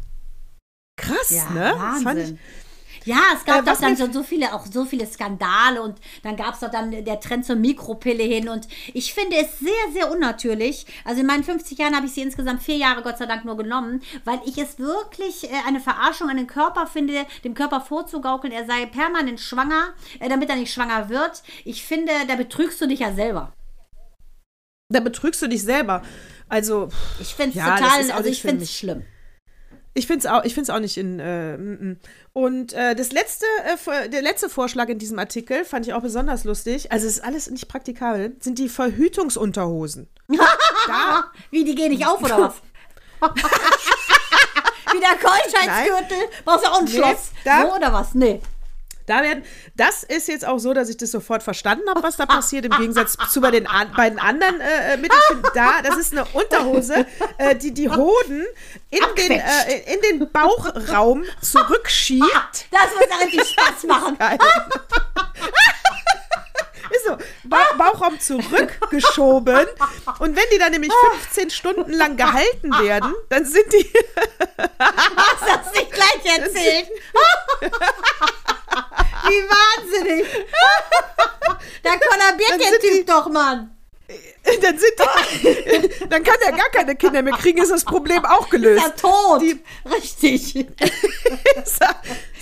[0.98, 1.70] Krass, Ja, ne?
[1.70, 2.38] Das fand ich, Wahnsinn.
[3.04, 6.36] Ja, es gab Äh, doch dann so, so viele, auch so viele Skandale und dann
[6.36, 10.10] gab es doch dann der Trend zur Mikropille hin und ich finde es sehr, sehr
[10.10, 10.86] unnatürlich.
[11.04, 13.56] Also in meinen 50 Jahren habe ich sie insgesamt vier Jahre Gott sei Dank nur
[13.56, 18.52] genommen, weil ich es wirklich äh, eine Verarschung an den Körper finde, dem Körper vorzugaukeln,
[18.52, 21.42] er sei permanent schwanger, äh, damit er nicht schwanger wird.
[21.64, 23.52] Ich finde, da betrügst du dich ja selber.
[24.92, 26.02] da betrügst du dich selber.
[26.48, 26.88] Also,
[27.20, 29.04] Ich finde es Ja, total, also ich finde es schlimm.
[29.92, 31.18] Ich finde es auch, ich find's auch nicht in.
[31.18, 31.96] Äh,
[32.32, 33.44] und äh, das letzte,
[33.86, 36.92] äh, der letzte Vorschlag in diesem Artikel fand ich auch besonders lustig.
[36.92, 38.36] Also es ist alles nicht praktikabel.
[38.40, 40.08] Sind die Verhütungsunterhosen?
[40.86, 42.54] da, Wie, die gehen nicht auf oder was?
[44.92, 46.18] Wie der Keuschheitsgürtel?
[46.44, 47.30] Brauchst du auch ein Nee, Schloss?
[47.44, 48.14] da- so oder was?
[48.14, 48.40] Nee.
[49.10, 49.44] Da werden.
[49.76, 52.64] Das ist jetzt auch so, dass ich das sofort verstanden habe, was da passiert.
[52.64, 55.42] Im Gegensatz zu bei den an, beiden anderen äh, äh, Mittelchen.
[55.54, 57.06] Da, das ist eine Unterhose,
[57.38, 58.46] äh, die die Hoden
[58.90, 62.30] in den, äh, in den Bauchraum zurückschiebt.
[62.70, 64.16] Das muss richtig Spaß machen.
[64.18, 64.38] Geil.
[66.90, 69.66] Ist so, ba Bauchraum zurückgeschoben.
[70.18, 73.92] Und wenn die dann nämlich 15 Stunden lang gehalten werden, dann sind die.
[74.78, 76.88] Hast du das nicht gleich erzählt?
[79.22, 80.26] Wie wahnsinnig.
[82.48, 83.76] Der Conor sind Birken-Typ doch, Mann.
[84.62, 84.92] Dann sind
[86.00, 86.04] die.
[86.08, 88.84] Dann kann er gar keine Kinder mehr kriegen, ist das Problem auch Ist gelöst.
[88.84, 89.40] er tot?
[89.42, 90.66] Die- Richtig.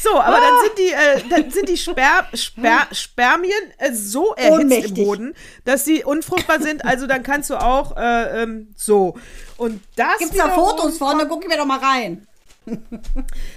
[0.01, 4.61] So, aber dann sind die, äh, dann sind die Sper Sper Spermien äh, so erhitzt
[4.61, 4.96] Ohnmächtig.
[4.99, 5.34] im Boden,
[5.64, 6.84] dass sie unfruchtbar sind.
[6.84, 9.16] Also dann kannst du auch äh, ähm, so.
[9.57, 10.18] Und das.
[10.18, 11.18] Gibt's da Fotos von?
[11.18, 12.28] Dann guck ich mir doch mal rein.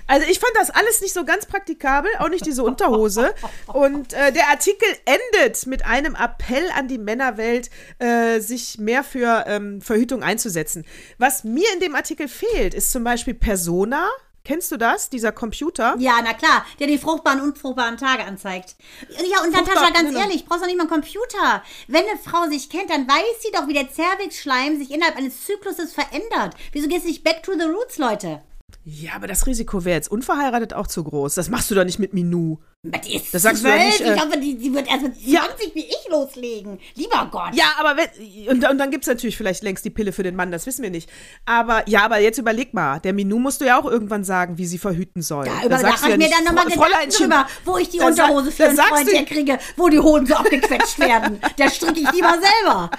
[0.07, 3.33] Also ich fand das alles nicht so ganz praktikabel, auch nicht diese Unterhose.
[3.67, 9.45] Und äh, der Artikel endet mit einem Appell an die Männerwelt, äh, sich mehr für
[9.47, 10.85] ähm, Verhütung einzusetzen.
[11.17, 14.09] Was mir in dem Artikel fehlt, ist zum Beispiel Persona.
[14.43, 15.09] Kennst du das?
[15.09, 15.95] Dieser Computer?
[15.99, 18.75] Ja, na klar, der die fruchtbaren und unfruchtbaren Tage anzeigt.
[19.09, 20.19] Ja, und Natascha, ganz genau.
[20.19, 21.63] ehrlich, brauchst du nicht mal einen Computer.
[21.87, 25.45] Wenn eine Frau sich kennt, dann weiß sie doch, wie der Zervixschleim sich innerhalb eines
[25.45, 26.55] Zykluses verändert.
[26.71, 28.41] Wieso gehst du nicht back to the roots, Leute?
[28.83, 31.35] Ja, aber das Risiko wäre jetzt unverheiratet auch zu groß.
[31.35, 32.57] Das machst du doch nicht mit Minou.
[32.83, 33.83] Die ist Das sagst du zwölf.
[33.85, 35.43] nicht, äh, ich hoffe, die, die wird erst mit 20 Ja.
[35.75, 36.79] wie ich loslegen.
[36.95, 37.53] Lieber Gott.
[37.53, 40.35] Ja, aber wenn, und, und dann gibt es natürlich vielleicht längst die Pille für den
[40.35, 41.07] Mann, das wissen wir nicht.
[41.45, 44.65] Aber ja, aber jetzt überleg mal, der Minou musst du ja auch irgendwann sagen, wie
[44.65, 45.45] sie verhüten soll.
[45.45, 47.89] Ja, Da über da du mache ich ja mir dann nochmal Gedanken drüber, wo ich
[47.89, 50.97] die da sa- Unterhose für da einen Freund du- herkriege, wo die Hoden so abgequetscht
[50.97, 51.39] werden.
[51.59, 52.89] Der stricke ich lieber selber.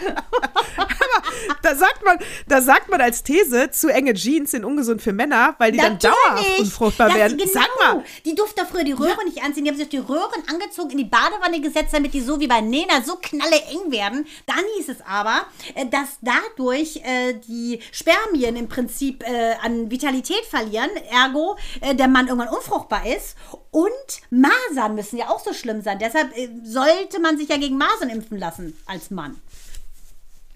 [1.62, 5.54] Da sagt man, da sagt man als These, zu enge Jeans sind ungesund für Männer,
[5.62, 7.38] weil die dann dauerhaft unfruchtbar das, werden.
[7.38, 7.52] Genau.
[7.52, 8.04] Sag mal.
[8.24, 9.64] Die durften doch früher die Röhre nicht anziehen.
[9.64, 12.60] Die haben sich die Röhren angezogen, in die Badewanne gesetzt, damit die so wie bei
[12.60, 14.26] Nena so knalle eng werden.
[14.46, 15.46] Dann hieß es aber,
[15.76, 22.08] äh, dass dadurch äh, die Spermien im Prinzip äh, an Vitalität verlieren, ergo äh, der
[22.08, 23.36] Mann irgendwann unfruchtbar ist.
[23.70, 23.90] Und
[24.30, 26.00] Masern müssen ja auch so schlimm sein.
[26.00, 29.40] Deshalb äh, sollte man sich ja gegen Masern impfen lassen als Mann.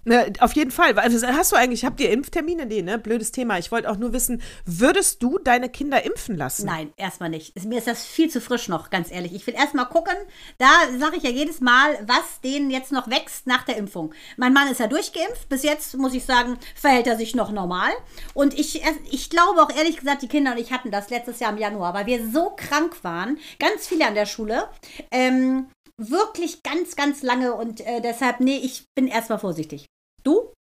[0.09, 0.97] Ne, auf jeden Fall.
[1.01, 2.65] Also hast du eigentlich, habt ihr Impftermine?
[2.65, 2.97] Nee, ne?
[2.97, 3.59] Blödes Thema.
[3.59, 6.67] Ich wollte auch nur wissen, würdest du deine Kinder impfen lassen?
[6.67, 7.61] Nein, erstmal nicht.
[7.65, 9.35] Mir ist das viel zu frisch noch, ganz ehrlich.
[9.35, 10.15] Ich will erstmal gucken,
[10.59, 10.69] da
[11.01, 14.15] sage ich ja jedes Mal, was denen jetzt noch wächst nach der Impfung.
[14.37, 15.49] Mein Mann ist ja durchgeimpft.
[15.49, 17.91] Bis jetzt, muss ich sagen, verhält er sich noch normal.
[18.33, 21.51] Und ich, ich glaube auch ehrlich gesagt, die Kinder und ich hatten das letztes Jahr
[21.51, 24.69] im Januar, weil wir so krank waren, ganz viele an der Schule.
[25.11, 25.67] Ähm,
[25.99, 29.87] wirklich ganz, ganz lange und äh, deshalb, nee, ich bin erstmal vorsichtig.
[30.27, 30.53] Du?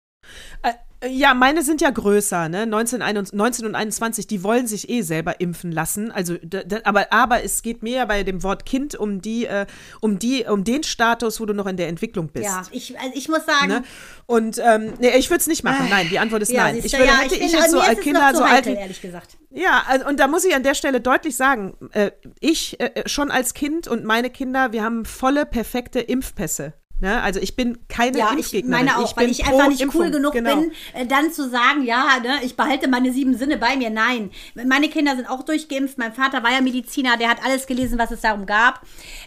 [0.62, 0.72] Äh,
[1.08, 2.66] ja, meine sind ja größer, ne?
[2.66, 6.10] 19, 21 19 und 21, die wollen sich eh selber impfen lassen.
[6.10, 6.36] Also,
[6.84, 9.66] aber, aber es geht mir ja bei dem Wort Kind um die, äh,
[10.00, 12.46] um die, um den Status, wo du noch in der Entwicklung bist.
[12.46, 13.82] Ja, ich, also ich muss sagen, Ne?
[14.24, 15.86] Und ähm, nee, ich würde es nicht machen.
[15.90, 16.78] Nein, die Antwort ist ja, nein.
[16.82, 18.66] Ich würde, ja, hätte ich, bin- jetzt so als Kinder so alt.
[18.66, 19.36] ehrlich gesagt.
[19.50, 22.10] Ja, also, und da muss ich an der Stelle deutlich sagen, äh,
[22.40, 26.72] ich äh, schon als Kind und meine Kinder, wir haben volle, perfekte Impfpässe.
[26.98, 27.20] Ne?
[27.22, 28.70] Also ich bin keine Ja, ich Impfgegnerin.
[28.86, 30.00] meine auch, bin weil ich einfach nicht Impfung.
[30.00, 30.56] cool genug genau.
[30.56, 33.90] bin, äh, dann zu sagen, ja, ne, ich behalte meine sieben Sinne bei mir.
[33.90, 35.98] Nein, meine Kinder sind auch durchgeimpft.
[35.98, 38.80] Mein Vater war ja Mediziner, der hat alles gelesen, was es darum gab.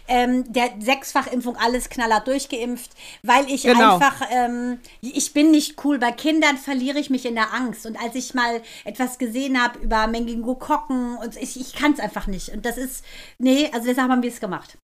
[0.08, 2.90] Ähm, der Sechsfachimpfung, alles knallhart durchgeimpft,
[3.22, 3.94] weil ich Genau.
[3.94, 5.98] einfach, ähm, ich bin nicht cool.
[6.00, 7.86] Bei Kindern verliere ich mich in der Angst.
[7.86, 12.26] Und als ich mal etwas gesehen habe über Mengingokokken, und ich, ich kann es einfach
[12.26, 12.48] nicht.
[12.48, 13.04] Und das ist,
[13.38, 14.76] nee, also deshalb haben wir es gemacht.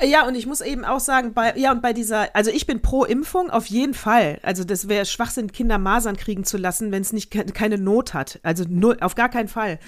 [0.00, 2.80] Ja, und ich muss eben auch sagen, bei, ja, und bei dieser, also ich bin
[2.82, 4.38] pro Impfung auf jeden Fall.
[4.42, 8.14] Also das wäre Schwachsinn, Kinder Masern kriegen zu lassen, wenn es nicht ke- keine Not
[8.14, 8.38] hat.
[8.44, 9.80] Also null, auf gar keinen Fall.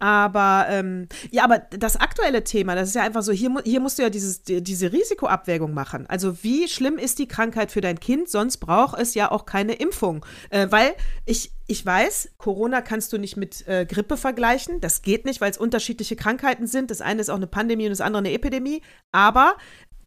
[0.00, 3.98] Aber ähm, ja, aber das aktuelle Thema, das ist ja einfach so, hier, hier musst
[3.98, 6.06] du ja dieses, die, diese Risikoabwägung machen.
[6.08, 8.28] Also wie schlimm ist die Krankheit für dein Kind?
[8.28, 10.24] Sonst braucht es ja auch keine Impfung.
[10.50, 10.94] Äh, weil
[11.26, 14.80] ich, ich weiß, Corona kannst du nicht mit äh, Grippe vergleichen.
[14.80, 16.90] Das geht nicht, weil es unterschiedliche Krankheiten sind.
[16.90, 18.82] Das eine ist auch eine Pandemie und das andere eine Epidemie.
[19.12, 19.56] Aber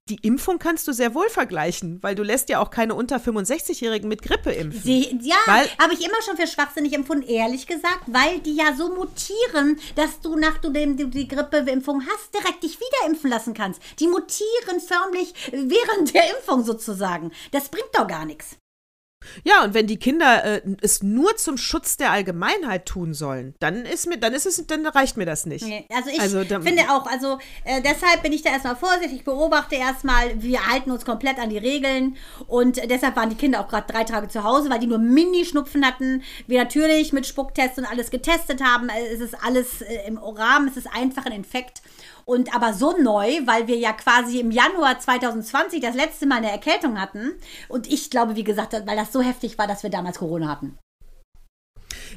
[0.09, 4.07] die Impfung kannst du sehr wohl vergleichen, weil du lässt ja auch keine unter 65-Jährigen
[4.07, 4.81] mit Grippe impfen.
[4.81, 8.93] Sie, ja, habe ich immer schon für schwachsinnig empfunden, ehrlich gesagt, weil die ja so
[8.93, 13.53] mutieren, dass du, nach du dem, du die Grippeimpfung hast, direkt dich wieder impfen lassen
[13.53, 13.81] kannst.
[13.99, 17.31] Die mutieren förmlich während der Impfung sozusagen.
[17.51, 18.57] Das bringt doch gar nichts.
[19.43, 23.85] Ja, und wenn die Kinder äh, es nur zum Schutz der Allgemeinheit tun sollen, dann
[23.85, 25.65] ist mir, dann ist es, dann reicht mir das nicht.
[25.65, 29.19] Nee, Also ich Also da- finde auch, also äh, deshalb bin ich da erstmal vorsichtig,
[29.19, 32.17] ich beobachte erstmal, wir halten uns komplett an die Regeln
[32.47, 34.97] und äh, deshalb waren die Kinder auch gerade drei Tage zu Hause, weil die nur
[34.99, 36.23] Mini-Schnupfen hatten.
[36.47, 38.89] Wir natürlich mit Spucktests und alles getestet haben.
[39.13, 41.81] Es ist alles äh, im Rahmen, es ist einfach ein Infekt.
[42.31, 46.49] Und aber so neu, weil wir ja quasi im Januar 2020 das letzte Mal eine
[46.49, 47.33] Erkältung hatten.
[47.67, 50.77] Und ich glaube, wie gesagt, weil das so heftig war, dass wir damals Corona hatten.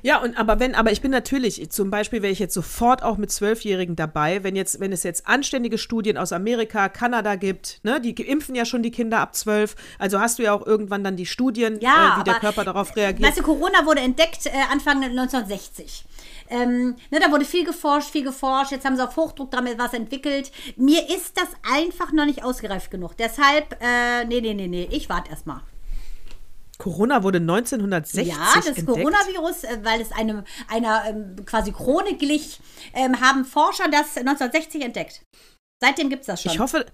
[0.03, 3.17] Ja, und aber wenn, aber ich bin natürlich, zum Beispiel wäre ich jetzt sofort auch
[3.17, 8.01] mit Zwölfjährigen dabei, wenn jetzt, wenn es jetzt anständige Studien aus Amerika, Kanada gibt, ne,
[8.01, 11.17] die impfen ja schon die Kinder ab zwölf, also hast du ja auch irgendwann dann
[11.17, 13.29] die Studien, Ja, äh, wie der Körper darauf reagiert.
[13.29, 16.05] Weißt du, Corona wurde entdeckt äh, Anfang 1960.
[16.49, 18.73] Ähm, ne, da wurde viel geforscht, viel geforscht.
[18.73, 20.53] Jetzt haben sie auf Hochdruck damit was entwickelt.
[20.77, 23.17] Mir ist das einfach noch nicht ausgereift genug.
[23.17, 25.61] Deshalb, äh, nee, nee, nee, nee, ich warte erstmal.
[26.79, 28.87] Corona wurde 1960 Ja, das entdeckt.
[28.87, 32.61] Coronavirus, äh, weil es einem, einer ähm, quasi Krone glich,
[32.95, 35.23] ähm, haben Forscher das 1960 entdeckt.
[35.85, 36.53] Seitdem gibt es das schon.
[36.53, 36.87] Ich hoffe,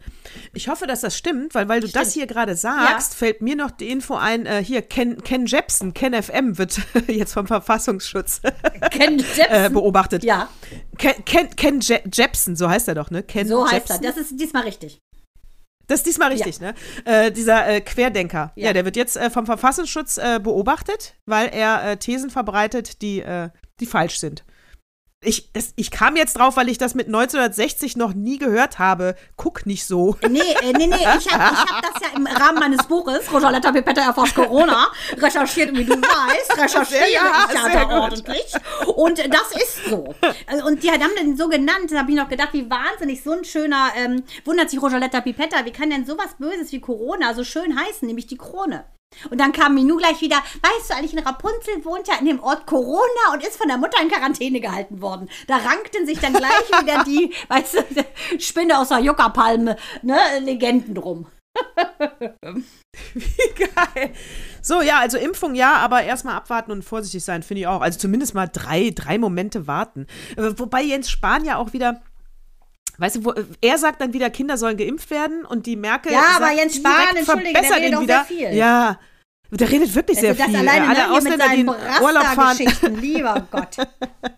[0.52, 2.12] ich hoffe, dass das stimmt, weil, weil du das Stimmt.
[2.14, 3.18] hier gerade sagst, Ja.
[3.18, 7.32] fällt mir noch die Info ein, äh, hier, Ken, Ken Jepsen, Ken FM wird jetzt
[7.34, 8.40] vom Verfassungsschutz
[8.90, 10.24] äh, beobachtet.
[10.24, 10.48] Ja,
[10.98, 13.22] Ken, Ken, Ken Je Jepsen, so heißt er doch, ne?
[13.22, 14.04] Ken so heißt Jepsen.
[14.04, 14.10] er.
[14.12, 15.00] Das ist diesmal richtig.
[15.86, 16.74] Das ist diesmal richtig, ne?
[17.04, 18.52] Äh, dieser äh, Querdenker.
[18.54, 18.66] Ja.
[18.68, 18.72] Ja.
[18.72, 23.50] der wird jetzt äh, vom Verfassungsschutz äh, beobachtet, weil er äh, Thesen verbreitet, die, äh,
[23.80, 24.44] die falsch sind.
[25.22, 29.16] Ich, das, ich kam jetzt drauf, weil ich das mit 1960 noch nie gehört habe.
[29.36, 30.16] Guck nicht so.
[30.30, 33.70] Nee, äh, nee, nee, ich habe ich hab das ja im Rahmen meines Buches, Rosaletta
[33.70, 38.54] Pipetta erforscht Corona, recherchiert, wie du weißt, recherchiere Ja, ich ja da ordentlich.
[38.96, 40.14] Und das ist so.
[40.46, 43.32] Also, Und die haben den so genannt, da habe ich noch gedacht, wie wahnsinnig so
[43.32, 47.44] ein schöner, ähm, wundert sich Rosaletta Pipetta, wie kann denn sowas Böses wie Corona so
[47.44, 48.86] schön heißen, nämlich die Krone.
[49.30, 52.40] Und dann kam Minou gleich wieder, weißt du eigentlich, in Rapunzel wohnt ja in dem
[52.40, 55.28] Ort Corona und ist von der Mutter in Quarantäne gehalten worden.
[55.46, 60.94] Da rankten sich dann gleich wieder die, weißt du, Spinne aus der Juckerpalme, ne, Legenden
[60.94, 61.26] drum.
[63.14, 64.12] Wie geil.
[64.62, 67.80] So, ja, also Impfung ja, aber erstmal abwarten und vorsichtig sein, finde ich auch.
[67.80, 70.06] Also zumindest mal drei, drei Momente warten.
[70.36, 72.02] Äh, Wobei Jens Spahn ja auch wieder.
[73.00, 73.32] Weißt du, wo,
[73.62, 76.12] er sagt dann wieder, Kinder sollen geimpft werden und die Merkel.
[76.12, 78.24] Ja, aber Jens Spahn, entschuldige, der verbessert redet ihn auch wieder.
[78.28, 78.56] sehr viel.
[78.58, 79.00] Ja.
[79.52, 80.56] Der redet wirklich sehr das viel.
[80.56, 82.58] alleine Alle ne, Ausländer, die in Urlaub fahren.
[83.00, 83.78] Lieber Gott.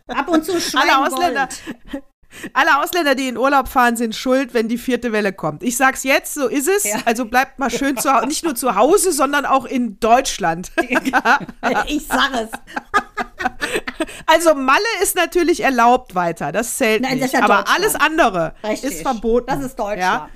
[0.07, 1.49] Ab und zu Alle Ausländer,
[1.91, 2.05] Gold.
[2.53, 5.63] Alle Ausländer, die in Urlaub fahren, sind schuld, wenn die vierte Welle kommt.
[5.63, 6.85] Ich sag's jetzt, so ist es.
[6.85, 6.97] Ja.
[7.05, 10.71] Also bleibt mal schön zu Hause, nicht nur zu Hause, sondern auch in Deutschland.
[11.87, 12.51] Ich sag es.
[14.27, 17.35] Also Malle ist natürlich erlaubt weiter, das zählt Nein, das nicht.
[17.35, 18.93] ist ja Aber alles andere Richtig.
[18.93, 19.47] ist verboten.
[19.47, 20.01] Das ist Deutschland.
[20.01, 20.29] Ja?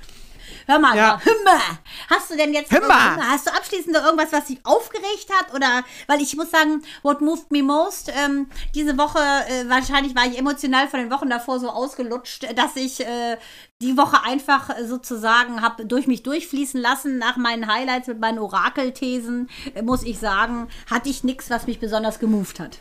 [0.67, 1.19] Hör mal, Ja.
[1.23, 1.61] Hümmer.
[2.09, 3.13] Hast du denn jetzt Hümmer.
[3.13, 5.53] Hümmer, hast du abschließend noch irgendwas, was dich aufgeregt hat?
[5.53, 10.25] Oder weil ich muss sagen, what moved me most, ähm, diese Woche, äh, wahrscheinlich war
[10.25, 13.37] ich emotional von den Wochen davor so ausgelutscht, dass ich äh,
[13.81, 17.17] die Woche einfach sozusagen habe durch mich durchfließen lassen.
[17.17, 21.79] Nach meinen Highlights mit meinen Orakelthesen, äh, muss ich sagen, hatte ich nichts, was mich
[21.79, 22.79] besonders gemoved hat.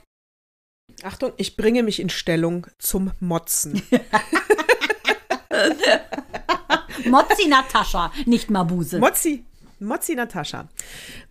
[1.04, 3.82] Achtung, ich bringe mich in Stellung zum Motzen.
[7.06, 8.98] Mozzi Natascha, nicht Mabuse.
[8.98, 9.44] Mozzi,
[9.78, 10.68] Mozzi Natascha.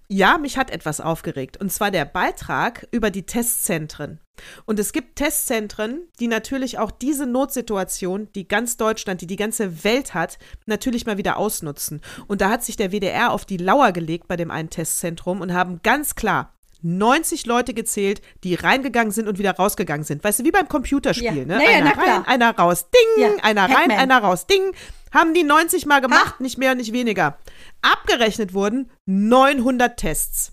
[0.07, 1.57] Ja, mich hat etwas aufgeregt.
[1.57, 4.19] Und zwar der Beitrag über die Testzentren.
[4.65, 9.83] Und es gibt Testzentren, die natürlich auch diese Notsituation, die ganz Deutschland, die die ganze
[9.83, 12.01] Welt hat, natürlich mal wieder ausnutzen.
[12.27, 15.53] Und da hat sich der WDR auf die Lauer gelegt bei dem einen Testzentrum und
[15.53, 16.54] haben ganz klar
[16.85, 20.23] 90 Leute gezählt, die reingegangen sind und wieder rausgegangen sind.
[20.23, 21.45] Weißt du, wie beim Computerspiel, Ja.
[21.45, 21.63] ne?
[21.63, 24.71] Ja, ja, einer na rein, einer raus, ding, Ja, einer rein, einer raus, ding.
[25.11, 26.43] Haben die 90 Mal gemacht, Ha.
[26.43, 27.37] nicht mehr und nicht weniger.
[27.81, 30.51] Abgerechnet wurden 900 Tests.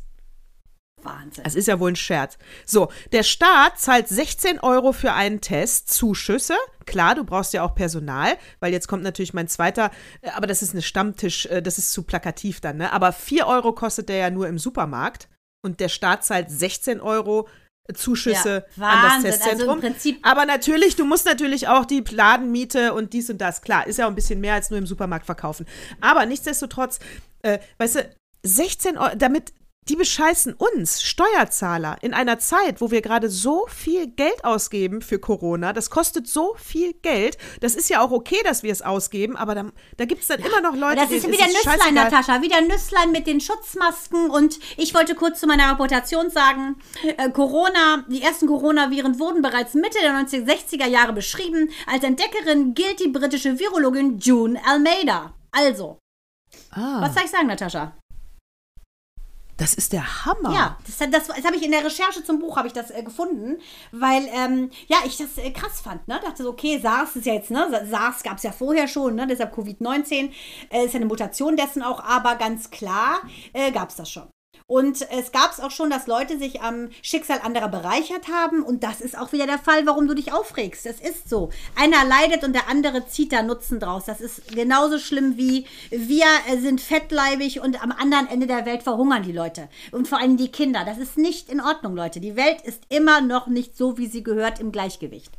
[1.02, 1.42] Wahnsinn.
[1.42, 2.38] Das ist ja wohl ein Scherz.
[2.64, 6.54] So, der Staat zahlt 16 Euro für einen Test, Zuschüsse.
[6.86, 10.62] Klar, du brauchst ja auch Personal, weil jetzt kommt natürlich mein zweiter, äh, aber das
[10.62, 12.92] ist eine Stammtisch, äh, das ist zu plakativ dann, ne?
[12.92, 15.28] Aber 4 Euro kostet der ja nur im Supermarkt
[15.62, 17.48] und der Staat zahlt 16 Euro
[17.94, 19.32] Zuschüsse Ja, an das.
[19.32, 19.80] Also Testzentrum.
[19.80, 23.98] Prinzip- aber natürlich, du musst natürlich auch die Ladenmiete und dies und das, klar, ist
[23.98, 25.66] ja auch ein bisschen mehr als nur im Supermarkt verkaufen.
[26.00, 27.00] Aber nichtsdestotrotz,
[27.42, 28.10] äh, weißt du,
[28.44, 29.52] 16 Euro, damit
[29.88, 35.18] die bescheißen uns, Steuerzahler, in einer Zeit, wo wir gerade so viel Geld ausgeben für
[35.18, 35.72] Corona.
[35.72, 37.36] Das kostet so viel Geld.
[37.60, 39.64] Das ist ja auch okay, dass wir es ausgeben, aber da,
[39.96, 41.94] da gibt es dann immer noch Leute, Das ist wieder es Nüsslein.
[41.94, 42.42] Natascha.
[42.42, 44.30] Wieder Nüsslein mit den Schutzmasken.
[44.30, 46.76] Und ich wollte kurz zu meiner Reputation sagen:
[47.16, 51.70] äh, Corona, die ersten Coronaviren wurden bereits Mitte der 1960er Jahre beschrieben.
[51.86, 55.34] Als Entdeckerin gilt die britische Virologin June Almeida.
[55.50, 55.98] Also,
[56.70, 57.96] Ah, was soll ich sagen, Natascha?
[59.62, 60.52] Das ist der Hammer.
[60.52, 63.60] Ja, das, das, das habe ich in der Recherche zum Buch ich das äh, gefunden,
[63.92, 66.08] weil ähm, ja ich das äh, krass fand.
[66.08, 69.14] Ne, dachte so, okay, SARS ist ja jetzt ne, SARS gab es ja vorher schon,
[69.14, 70.30] ne, deshalb Covid-19
[70.70, 73.20] äh, ist ja eine Mutation dessen auch, aber ganz klar
[73.52, 74.28] äh, gab es das schon.
[74.72, 78.62] Und es gab es auch schon, dass Leute sich am Schicksal anderer bereichert haben.
[78.62, 80.86] Und das ist auch wieder der Fall, warum du dich aufregst.
[80.86, 81.50] Das ist so.
[81.76, 84.06] Einer leidet und der andere zieht da Nutzen draus.
[84.06, 86.24] Das ist genauso schlimm wie wir
[86.58, 89.68] sind fettleibig und am anderen Ende der Welt verhungern die Leute.
[89.90, 90.86] Und vor allem die Kinder.
[90.86, 92.18] Das ist nicht in Ordnung, Leute.
[92.18, 95.32] Die Welt ist immer noch nicht so, wie sie gehört, im Gleichgewicht.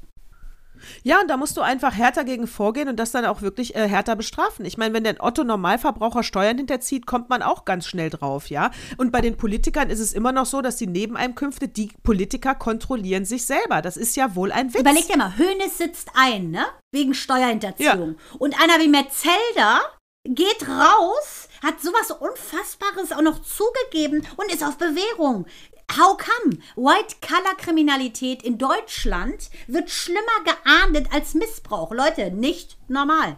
[1.04, 3.88] Ja, und da musst du einfach härter gegen vorgehen und das dann auch wirklich äh,
[3.88, 4.66] härter bestrafen.
[4.66, 8.72] Ich meine, wenn der Otto Normalverbraucher Steuern hinterzieht, kommt man auch ganz schnell drauf, ja.
[8.98, 13.26] Und bei den Politikern ist es immer noch so, dass die Nebeneinkünfte, die Politiker kontrollieren
[13.26, 13.82] sich selber.
[13.82, 14.82] Das ist ja wohl ein Witz.
[14.82, 16.66] Überleg dir mal, Hönes sitzt ein, ne?
[16.92, 18.18] Wegen Steuerhinterziehung.
[18.38, 19.82] Und einer wie Metzelder
[20.26, 25.46] geht raus, hat sowas Unfassbares auch noch zugegeben und ist auf Bewährung.
[25.98, 26.58] How come?
[26.76, 31.92] White-Color-Kriminalität in Deutschland wird schlimmer geahndet als Missbrauch.
[31.92, 33.38] Leute, nicht normal.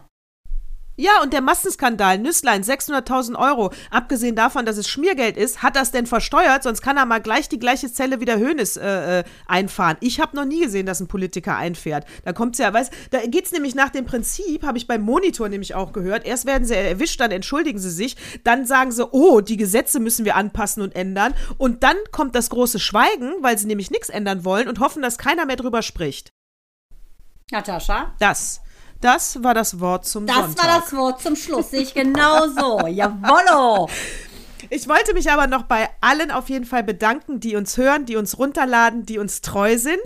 [0.96, 3.70] Ja, und der Massenskandal, Nüsslein, 600.000 Euro.
[3.90, 6.62] Abgesehen davon, dass es Schmiergeld ist, hat das denn versteuert?
[6.62, 9.98] Sonst kann er mal gleich die gleiche Zelle wie der Hönes äh, äh, einfahren.
[10.00, 12.06] Ich habe noch nie gesehen, dass ein Politiker einfährt.
[12.24, 15.74] Da kommt's ja, weißt da geht's nämlich nach dem Prinzip, habe ich beim Monitor nämlich
[15.74, 16.24] auch gehört.
[16.24, 18.16] Erst werden sie erwischt, dann entschuldigen sie sich.
[18.42, 21.34] Dann sagen sie, oh, die Gesetze müssen wir anpassen und ändern.
[21.58, 25.18] Und dann kommt das große Schweigen, weil sie nämlich nichts ändern wollen und hoffen, dass
[25.18, 26.32] keiner mehr drüber spricht.
[27.50, 28.14] Natascha?
[28.18, 28.62] Das.
[29.00, 30.64] Das war das Wort zum Das Sonntag.
[30.66, 31.70] war das Wort zum Schluss.
[31.70, 32.86] Sehe ich genauso.
[32.88, 33.88] Jawollo.
[34.68, 38.16] Ich wollte mich aber noch bei allen auf jeden Fall bedanken, die uns hören, die
[38.16, 40.00] uns runterladen, die uns treu sind.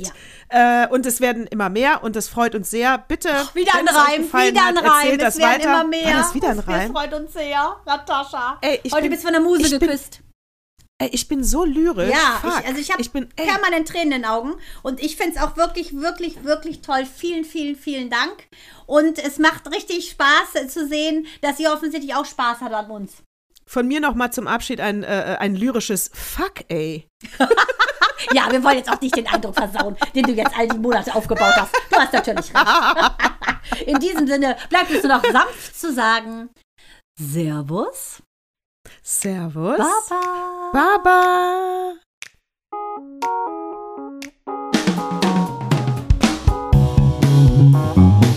[0.50, 2.98] Äh, und es werden immer mehr und das freut uns sehr.
[2.98, 3.30] Bitte.
[3.54, 5.12] Wieder ein Reim, wieder ein hat, Reim.
[5.12, 5.64] Es das werden weiter.
[5.64, 6.04] immer mehr.
[6.06, 6.92] War das wieder ein Das Reim?
[6.92, 8.58] freut uns sehr, Natascha.
[8.60, 10.20] Ey, ich Heute bin- bist du von der Muse ich bin- geküsst.
[11.00, 12.10] Ey, ich bin so lyrisch.
[12.10, 15.56] Ja, ich, also ich habe permanent Tränen in den Augen und ich finde es auch
[15.56, 17.06] wirklich, wirklich, wirklich toll.
[17.06, 18.48] Vielen, vielen, vielen Dank.
[18.84, 22.90] Und es macht richtig Spaß äh, zu sehen, dass ihr offensichtlich auch Spaß habt an
[22.90, 23.22] uns.
[23.66, 27.06] Von mir noch mal zum Abschied ein, äh, ein lyrisches Fuck, ey.
[28.34, 31.14] Ja, wir wollen jetzt auch nicht den Eindruck versauen, den du jetzt all die Monate
[31.14, 31.74] aufgebaut hast.
[31.90, 33.86] Du hast natürlich recht.
[33.86, 36.50] In diesem Sinne bleibt es nur noch sanft zu sagen.
[37.18, 38.22] Servus.
[39.02, 39.78] Servus.
[39.78, 40.72] Baba.
[40.72, 41.94] Baba.
[47.92, 48.29] Baba.